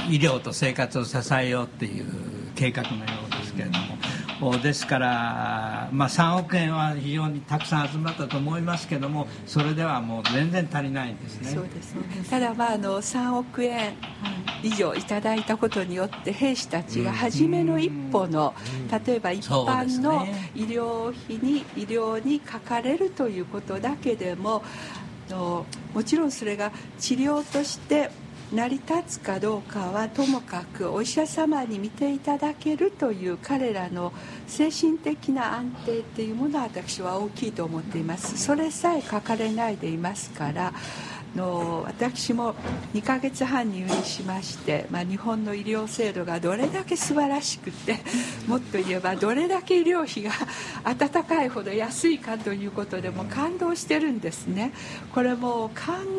[0.09, 2.07] 医療と生活を支えようっていう
[2.55, 4.02] 計画のようですけれども。
[4.45, 11.51] おですから、まあ、3億円は非常にたくさん集まったと思いますけどもそれではもう全然足りないんですね。
[11.51, 13.95] そうですねただ、まあ、あの3億円
[14.63, 18.55] 以上いただいたことによって兵士たちが初めの一歩の
[19.07, 24.65] 例えば一般の医療費に医療にかかれるということだけでも
[25.31, 28.11] もちろんそれが治療として
[28.53, 34.13] 成り立つかどうかはともかくお医者様に見ていただけるという彼らの
[34.47, 38.37] 精神的な安定っていうものは私は大きいと思っています。
[38.37, 40.75] それさえ書かれないでいますから
[41.37, 42.55] の私も
[42.95, 47.99] 2ヶ月半入院しまして、まあ、日本の医療制度がどれだけ素晴らしくて
[48.47, 50.33] もっと言えばどれだけ医療費が
[50.85, 54.73] 温かいほど安いかということでも感動してるんですね。
[55.15, 55.75] これもう考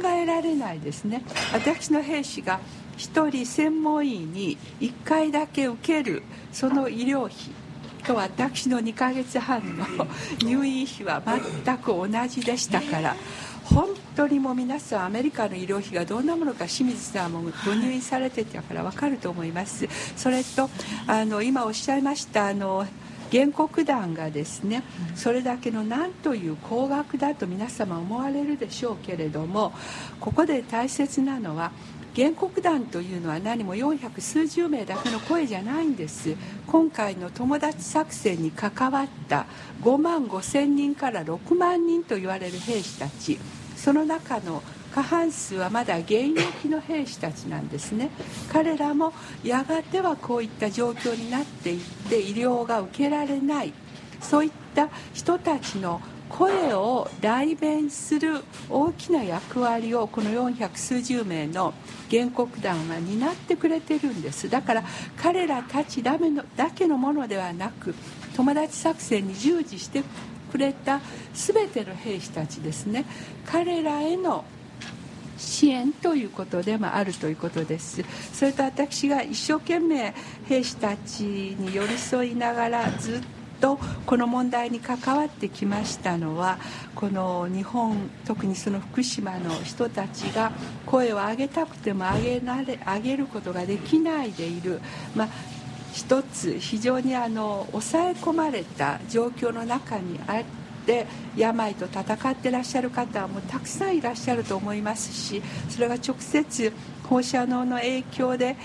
[0.08, 1.24] えられないですね。
[1.54, 2.60] 私の兵士が
[2.98, 7.36] 1人専門医に1回だけ受けるその医療費
[8.04, 9.86] と私の2ヶ月半の
[10.44, 11.22] 入院費は
[11.66, 13.16] 全く同じでしたから
[13.74, 19.88] 本当にもう皆さんアメリカの医療費がどんなものか清水さんもご入院されてたから分かると思います。
[20.16, 20.70] それと
[21.08, 22.86] あの今おっしゃいましたあの
[23.32, 24.84] 原告団がですね
[25.16, 29.74] それだけの何という高額だと皆様思われるでしょうけれども
[30.20, 31.72] ここで大切なのは
[32.16, 36.36] 原告団というのは何も400数十名だけの声じゃないんです。
[36.68, 39.48] 今回の友達作戦に関わった
[39.82, 43.40] 5万5千人から6万人と言われる兵士たち
[43.84, 44.64] その中の
[44.96, 48.12] 過半数はまだ現役の兵士たちなんですね。
[48.50, 49.12] 彼らも
[49.44, 53.74] やがてはこういった状況になっていって医療が受けられない。
[54.22, 61.74] そういった人たちの声を代弁する大きな役割をこの400数十名の
[62.10, 64.50] 原告団は担ってくれてるんです。
[64.50, 64.84] だから
[65.18, 67.94] 彼らたちだめのだけのものではなく
[68.38, 70.04] 友達作戦に従事して
[70.54, 71.02] くれた
[71.34, 73.06] 全ての兵士たちですね。
[73.44, 74.46] 彼らへの
[75.36, 78.04] 支援ということでもあるということです。
[78.32, 80.14] それと私が一生懸命
[80.48, 83.22] 兵士たちに寄り添いながらずっ
[83.60, 86.60] とこの問題に関わってきましたのは
[86.96, 90.52] この日本特にその福島の人たちが
[90.86, 94.82] 声を上げたくても上げられ上げることができないでいる、
[95.16, 95.28] まあ、
[95.94, 100.44] 一つ非常にあの抑え込まれた状況の中にあっ
[100.86, 101.06] て
[101.38, 106.74] 病と闘ってらっしゃる方もたくさんいらっしゃると思いますしそれが直接
[107.08, 108.56] 放射能の影響で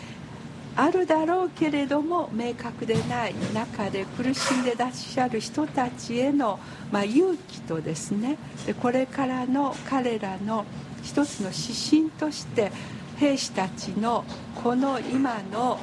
[0.74, 6.58] あるだろうけれども明確でない中で苦しんでらっしゃる人たちへの、
[6.90, 10.64] まあ、勇気とですねでこれからの彼らの
[11.02, 12.72] 一つの指針として
[13.18, 14.24] 兵士たちの
[14.62, 15.78] この今の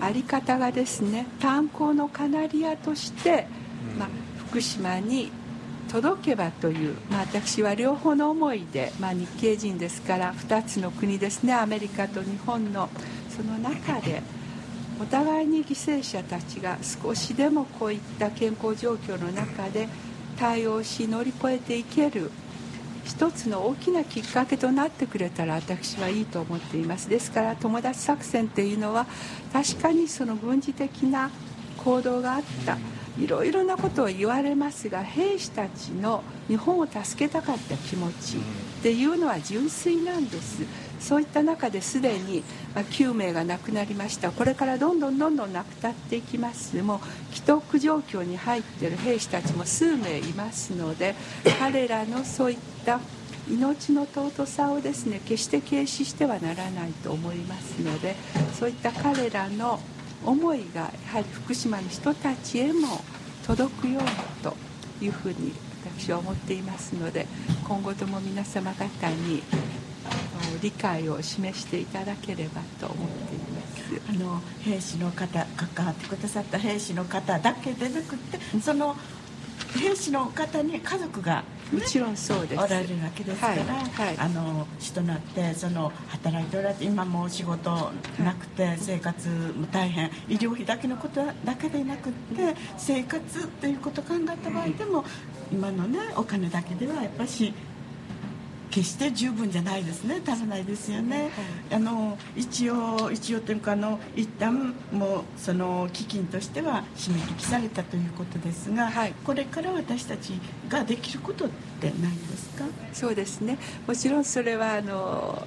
[0.00, 3.46] 在り方がですね炭鉱のカナリアとして、
[3.98, 4.08] まあ、
[4.48, 5.30] 福島に
[5.90, 12.88] 届けばという、まあ、私は両方の思いで、まあ、日系人ですから2つの国ですねアメリカと日本の
[13.30, 14.22] その中で
[15.00, 19.88] お互いに犠牲者たちが少しでもこういった健康状況の中で
[20.38, 22.30] 対応し乗り越えていける
[23.06, 27.08] 一つの大きなきっかけとなってくれたら私はいいと思っています。
[27.08, 29.06] ですから友達作戦っていうのは
[29.52, 31.30] 確かにその軍事的な
[31.78, 32.76] 行動があった。
[33.18, 35.68] いろいろなことを言われますが兵士た。
[35.68, 38.40] ちの日本を助けたかった気持ちっ
[38.82, 40.62] ていうのは純粋なんです。
[41.00, 42.42] そういった中ですでに
[42.74, 44.30] 9名が亡くなりました。
[44.30, 46.80] これからどんどんどんどん亡くなっていきます。
[46.82, 51.14] もう既得状況に入っている兵士たちも数名いますので
[51.58, 53.00] 彼らのそういった
[53.48, 58.16] 命の尊さをですね決して軽視してはならないと思いますので
[58.58, 59.78] そういった彼らの
[60.24, 63.00] 思いがやはり福島の人たちへも
[63.46, 64.08] 届くように
[64.42, 64.56] と
[65.00, 65.52] いうふうに
[65.98, 67.26] 私は思っていますので
[67.66, 69.42] 今後とも皆様方に
[70.62, 73.76] 理解を示していただければと思っています。
[74.08, 78.96] あの兵士の方関わってくださった兵士の方だけでなくてその
[79.78, 82.62] 兵士の方に家族が、ね、もちろんそうです。
[82.62, 87.70] おられるわけですから、はいはい、あの死となってその働いておられて今も仕事
[88.22, 95.04] なくて生活も大変医療費だけのことだけでなくって生活っていうことを考えた場合でも
[95.52, 97.52] 今のねお金だけではやっぱし
[98.70, 101.30] 決して十分じゃないですね足らないですよね、
[101.70, 110.32] あの一応一応というかあの一旦もうその基金としては締め切りされたということですが、はい、これから私たち
[110.68, 111.48] ができることっ
[111.80, 112.64] て何ですか？
[112.92, 113.58] そうですね。
[113.86, 115.46] もちろんそれはあの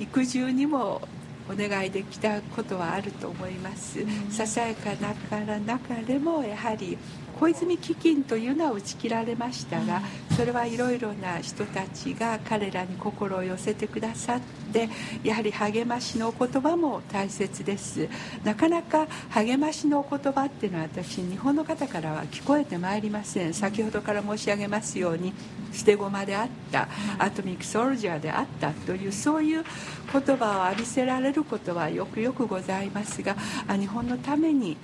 [0.00, 1.02] 育児にも
[1.50, 6.96] お願いできたことはあると思います、うん、ささやかなから中でもやはり
[7.42, 10.00] 小泉基金というのは打ち切られましたが
[10.36, 14.40] それはいろいろな人たちが彼らに心を寄せてくださっ
[14.72, 14.88] て
[15.24, 18.08] やはり励ましのお言葉も大切です。
[18.44, 23.52] なかなか励ましのお言葉っていうのは私日本の方からは聞こえてまいりません。
[23.52, 25.32] 先ほどから申し上げますように
[25.72, 26.86] 捨て駒であった
[27.18, 29.64] アトミック・ソルジャーであったというそういう
[30.12, 33.34] 言葉を浴びせられることはよくよくございますが
[33.68, 34.76] 日本のために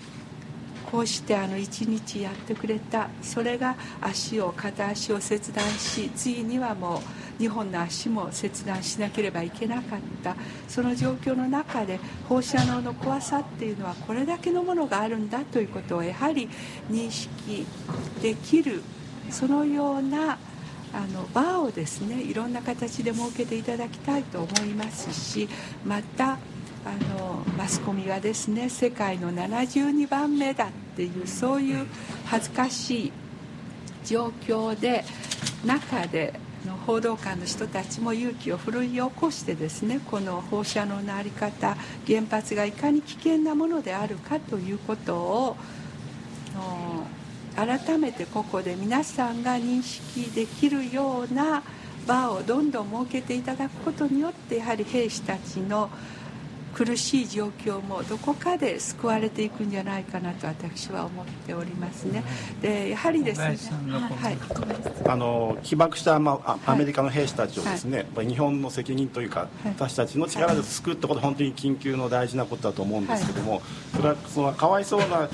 [0.91, 3.09] こうしてあの一日やってくれた。
[3.23, 7.03] それが足を片足を切断しついにはも
[7.39, 10.35] う2本の足も切断しなければいけなかった。
[10.67, 16.49] その状況の中で放射能の怖さっていうのはこれだけのものがあるんだということをやはり
[16.91, 17.67] 認識
[18.23, 18.83] できる。
[19.31, 20.39] そのような
[20.93, 25.49] あの場をですねいろんな形で設けていただきたいと思いますし
[25.85, 26.39] また
[26.89, 31.87] あのマスコミがですね世界の72番目だっていうそういう
[32.25, 33.13] 恥ずかしい
[34.07, 35.05] 状況で
[35.67, 36.33] 中で
[36.67, 41.77] の報道官の人たちも勇気を奮い起こしてですねこの放射能の在り方
[42.07, 45.57] 原発がいかに危険なものであるかということを
[47.55, 51.63] 改めてここで皆さんが認識できるような
[52.07, 55.91] 場をどんどん設けていただくことによってやはり兵士たちの
[56.79, 62.23] 苦しい状況もどこかで救われていくんじゃないかなと私は思っておりますね。
[62.63, 63.57] でやはりですね、
[63.89, 64.39] はい、
[65.05, 73.61] あの被爆した、まあ、アメリカの兵士たちをですね、はい、日本の責任というか、はい、私たちの力で救うってことは本当に緊急の大事なことだと思うんですけども、
[73.97, 75.29] それはそのかわいそうな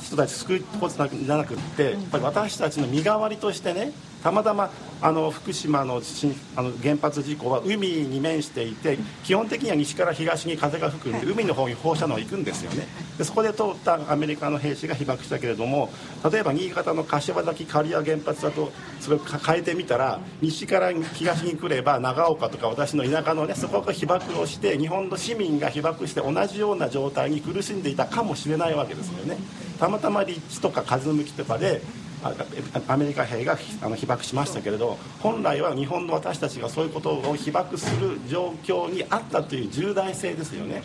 [0.00, 3.92] 人たち救うことじゃなくってやっぱり私たちの身代わりとしてね
[4.22, 12.86] たまたまあの福島の地あの原発事故は海に面していて基本的には西から東に風が吹くんで海の方に放射能は行くんですよね。
[13.18, 15.90] でそこで通ったアメリカの兵士が被爆したけれども
[16.30, 29.36] 例えば新潟の柏崎刈谷原発だとそれを変えてみたら西から東に来れば長岡とか私の田舎のねそこが被爆をして日本の市民が被爆して同じような状態に苦しんでいたかもしれないわけですよね。
[29.78, 32.05] たまたま立地とか風向きとかであ
[32.88, 40.82] アメリカ兵があの被爆しましたけれど本来は日本の私たちがそういうことを被爆する状況にあったという重大性ですよね。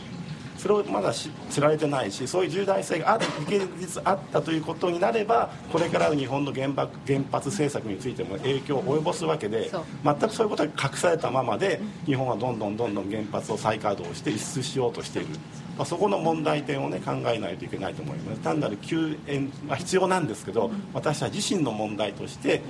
[0.61, 3.15] それをまだ知られてないしそういう重大性があ
[3.47, 9.71] 現実あったということになればこれからの日本の原爆原発政策についても影響を及ぼすわけで
[10.03, 15.29] 全くそういうことが隠されたままで日本はどんどんどんどん原発を再稼働して輸出しようとしている、
[15.77, 18.41] まあ、そこの問題点を、ね、考えないといけないと思います。
[18.41, 22.61] 単なる救援は必要なんですけど私たち自身の問題として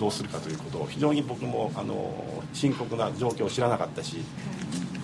[0.00, 4.16] どうするかということを非常に僕もあの深刻な状況を知らなかったし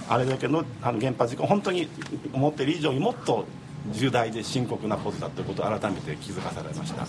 [0.09, 1.89] あれだけのあの原発事故本当に
[2.33, 3.45] 思っている以上にもっと
[3.91, 7.05] 重大で深刻なことだということを改めて気づかされました。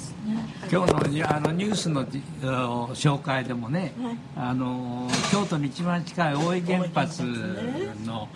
[0.71, 2.05] 今日のニあのニュースの
[2.95, 3.93] 紹介でもね、
[4.35, 7.23] あの京都に一番近い大井原発
[8.05, 8.27] の、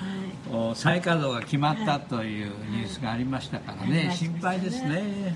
[0.75, 5.35] 再稼働が決まったというニュースがありましたからね、心配ですね。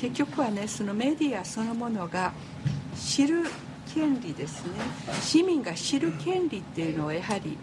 [0.00, 2.32] 結局はねそのメディアそのものが
[2.94, 3.44] 知る
[3.94, 4.72] 権利ですね。
[5.22, 7.56] 市民が知る権利っていうのをやはり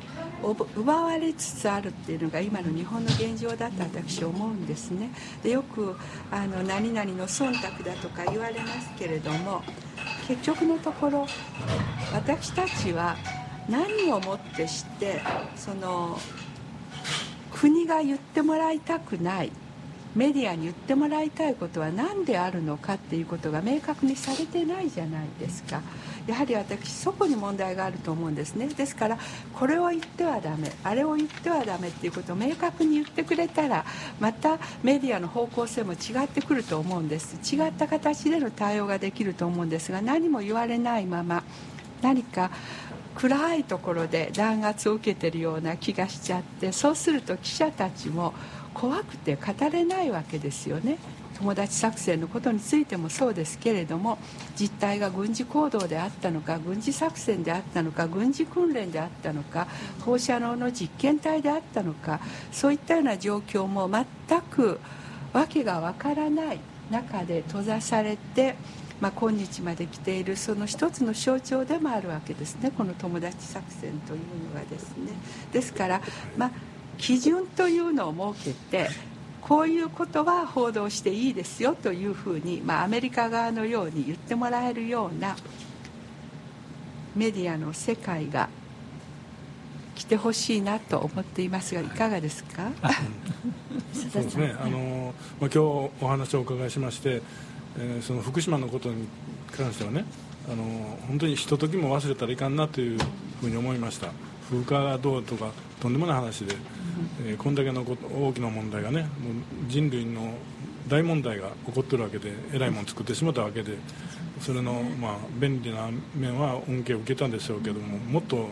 [0.75, 5.09] 奪われつつあるっていうのが今の日本の現状だと私思うんですね。
[5.43, 5.95] でよく
[6.31, 9.61] あの何々の忖度だとか言われますけれども
[10.27, 11.27] 結局のところ
[12.13, 13.17] 私たちは
[13.69, 15.21] 何をもってして
[15.55, 16.17] その
[17.51, 19.51] 国が言ってもらいたくない
[20.15, 25.81] メディアに言ってもらいたいことは何であるのかっていうことが明確にされてないじゃないですか。
[26.27, 28.67] やはり私そこに問題があると思うんですね。
[28.67, 29.17] ですから
[29.53, 33.85] これを言ってはダメあれを言ってはダメっていうことを明確に言ってくれたら
[34.19, 37.55] またメディアの方向性も違ってくると思うんです。
[37.55, 41.43] 違った形での対応ができると思うんですが何も言われないまま
[42.01, 42.51] 何か
[43.15, 48.33] 暗いところで弾圧を受けてるような気がしちゃってそうすると記者たちも
[48.73, 50.97] 怖くて語れないわけですよね。
[51.41, 54.19] 友達作戦のことについてもそうですけれども
[54.55, 59.67] 実態が軍事行動であったのか軍事作戦であったのか軍事訓練であったのか
[60.05, 62.19] 放射能の実験体であったのか
[62.51, 64.79] そういったような状況も全く
[65.33, 66.59] 訳がわからない
[66.91, 68.55] 中で閉ざされて、
[68.99, 74.19] まあ、今日まで来ているその一つの象徴でもあるわけですねこの友達作戦という
[74.53, 75.13] のがですね。
[75.51, 76.01] ですから、
[76.37, 76.51] まあ
[77.01, 78.89] 基準というのを設けて
[79.41, 85.35] こういうことは報道していいですよというふうに、まあ、アメリカ側のように言ってもらえるような
[87.15, 88.47] メディアの世界が
[89.95, 91.83] 来てほしいなと思っていますがい。
[91.85, 92.71] かがですか？
[93.93, 94.55] そうですね。
[94.59, 97.21] あの、まあ、今日お話をお伺いしまして、
[97.77, 99.07] えー、その福島のことに
[99.55, 100.05] 関してはね
[100.51, 102.99] あの本当にひとときも忘れたらいかんなという
[103.41, 104.07] ふうに思いました。
[104.49, 106.55] 風化がどうとかとんでもない話で、
[107.25, 109.09] えー、こんだけの大きな問題がねもう
[109.67, 110.33] 人類の
[110.87, 113.77] 大問題が起こってるわけでえらいもん作ってしまったわけで
[114.39, 118.47] それの、まあ、便利な面は恩恵を受けたんでしょうけどももっと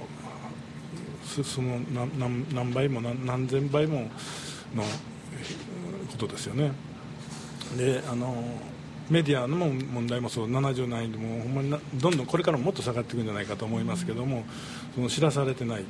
[1.43, 1.79] その
[2.17, 4.09] 何何倍も何千倍も
[4.75, 4.83] の
[6.11, 6.71] ことですよね。
[7.77, 8.43] であの
[9.09, 14.43] メディアの問題もそう70何位でもほんまにどんどんこれからももっと下がっていくんじゃないかと思いますけども
[14.93, 15.85] その知らされてない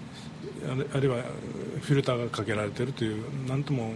[0.93, 1.23] あるいは
[1.81, 3.93] フィルターがかけられているというなんとも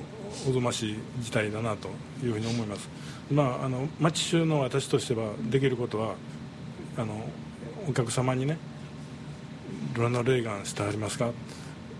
[0.47, 1.89] おぞましい事態だなと
[2.23, 2.89] いうふうに思います、
[3.31, 6.15] まあ、あの町衆の私としてはできることは
[6.97, 7.25] あの
[7.87, 8.57] お客様にね
[9.95, 11.31] 「ロナル・レーガンしてありますか?」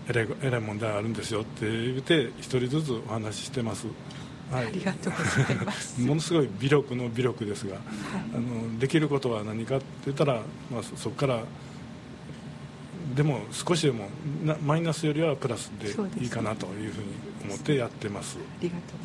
[0.08, 3.86] えらいえらい問題あるんですよって言って一人ずつお話ししてます。
[4.50, 5.98] はい、ありがとうございます。
[6.02, 7.82] ものすごい微力の微力ですが、はい、
[8.34, 11.44] あのできることは何かって言ったら、まあ、そこから
[13.14, 14.08] でも少しでも
[14.64, 15.90] マイナスよりはプラスで
[16.22, 17.08] いいかなというふうに
[17.44, 18.38] 思ってやってます。
[18.38, 18.98] ありがとう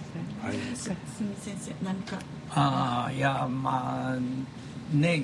[0.43, 0.89] ございます。
[0.89, 0.97] はい、
[1.41, 2.17] 先生何か？
[2.51, 5.23] ああいやまあね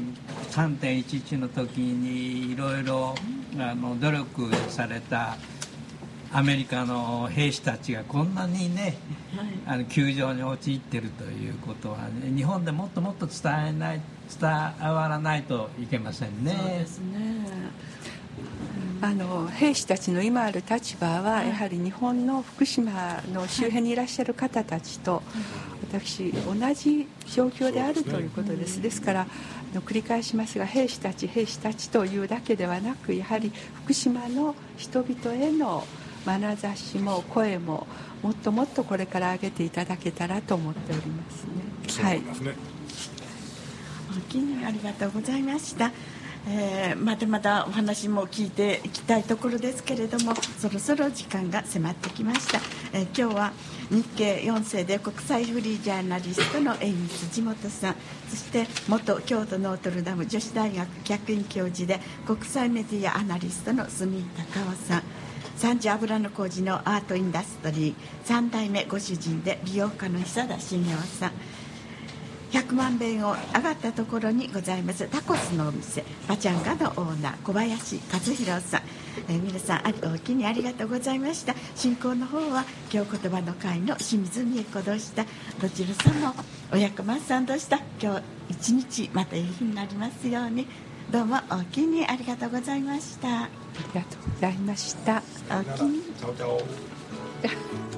[0.52, 3.15] 3.11の時にいろいろ
[3.57, 5.38] あの努力された
[6.34, 8.97] アメリカの兵士たちがこんなにね、
[9.65, 14.02] あの窮状に陥ってるということは、ね、日本でもっともっと伝えない
[14.38, 16.57] 伝わらないといけませんね。
[16.60, 17.15] そうですね
[19.02, 25.22] あの兵士たちの今ある立場はやはり日本の福島の周辺にいらっしゃる方たちと
[25.90, 28.82] 私同じ状況であるということです。
[28.82, 29.28] ですからあ
[29.76, 33.52] の繰り返しますが兵士たち兵士たちというだけではなくやはり
[33.84, 35.86] 福島の人々への
[36.26, 37.86] 眼差しも声も
[38.24, 42.03] もっともっとこれから上げていただけたらと思っておりますね。
[42.03, 42.22] はい。
[44.18, 45.91] お気にありがとうございました、
[46.48, 52.60] えーまだまだお話も聞いていきたいところですけれどもそろそろ時間が迫ってきました、
[52.94, 53.54] えー今日は
[53.90, 57.96] 日経4世で国際フリージャーナリストの江光辻元さん。
[58.30, 65.04] そして元京都ノートルダム女子大学客員教授で国際メディアアナリストの住井隆夫さん。
[65.56, 67.96] 三次油の工事のアートインダストリー。
[68.26, 71.32] 3代目ご主人で美容家の久田茂雄さん。
[72.56, 75.10] 100万遍を上がったところにございます。
[75.10, 76.06] タコスのお店。
[76.26, 78.82] パチャンガのオーナー小林和弘さん、
[79.27, 81.53] えー皆さんあおおきにありがとうございました。
[81.76, 82.64] 進行の方は
[82.94, 85.26] 今日言葉の会の清水美恵子でした。
[85.61, 86.34] どちらさんも
[86.72, 87.82] お役満さんでした。
[88.02, 90.65] 今日一日またいい日になりますように。
[91.11, 93.44] どうもおおきにありがとうございました。
[93.44, 93.49] あ
[93.94, 95.22] りがとうございました。
[95.49, 95.56] お
[97.91, 97.95] お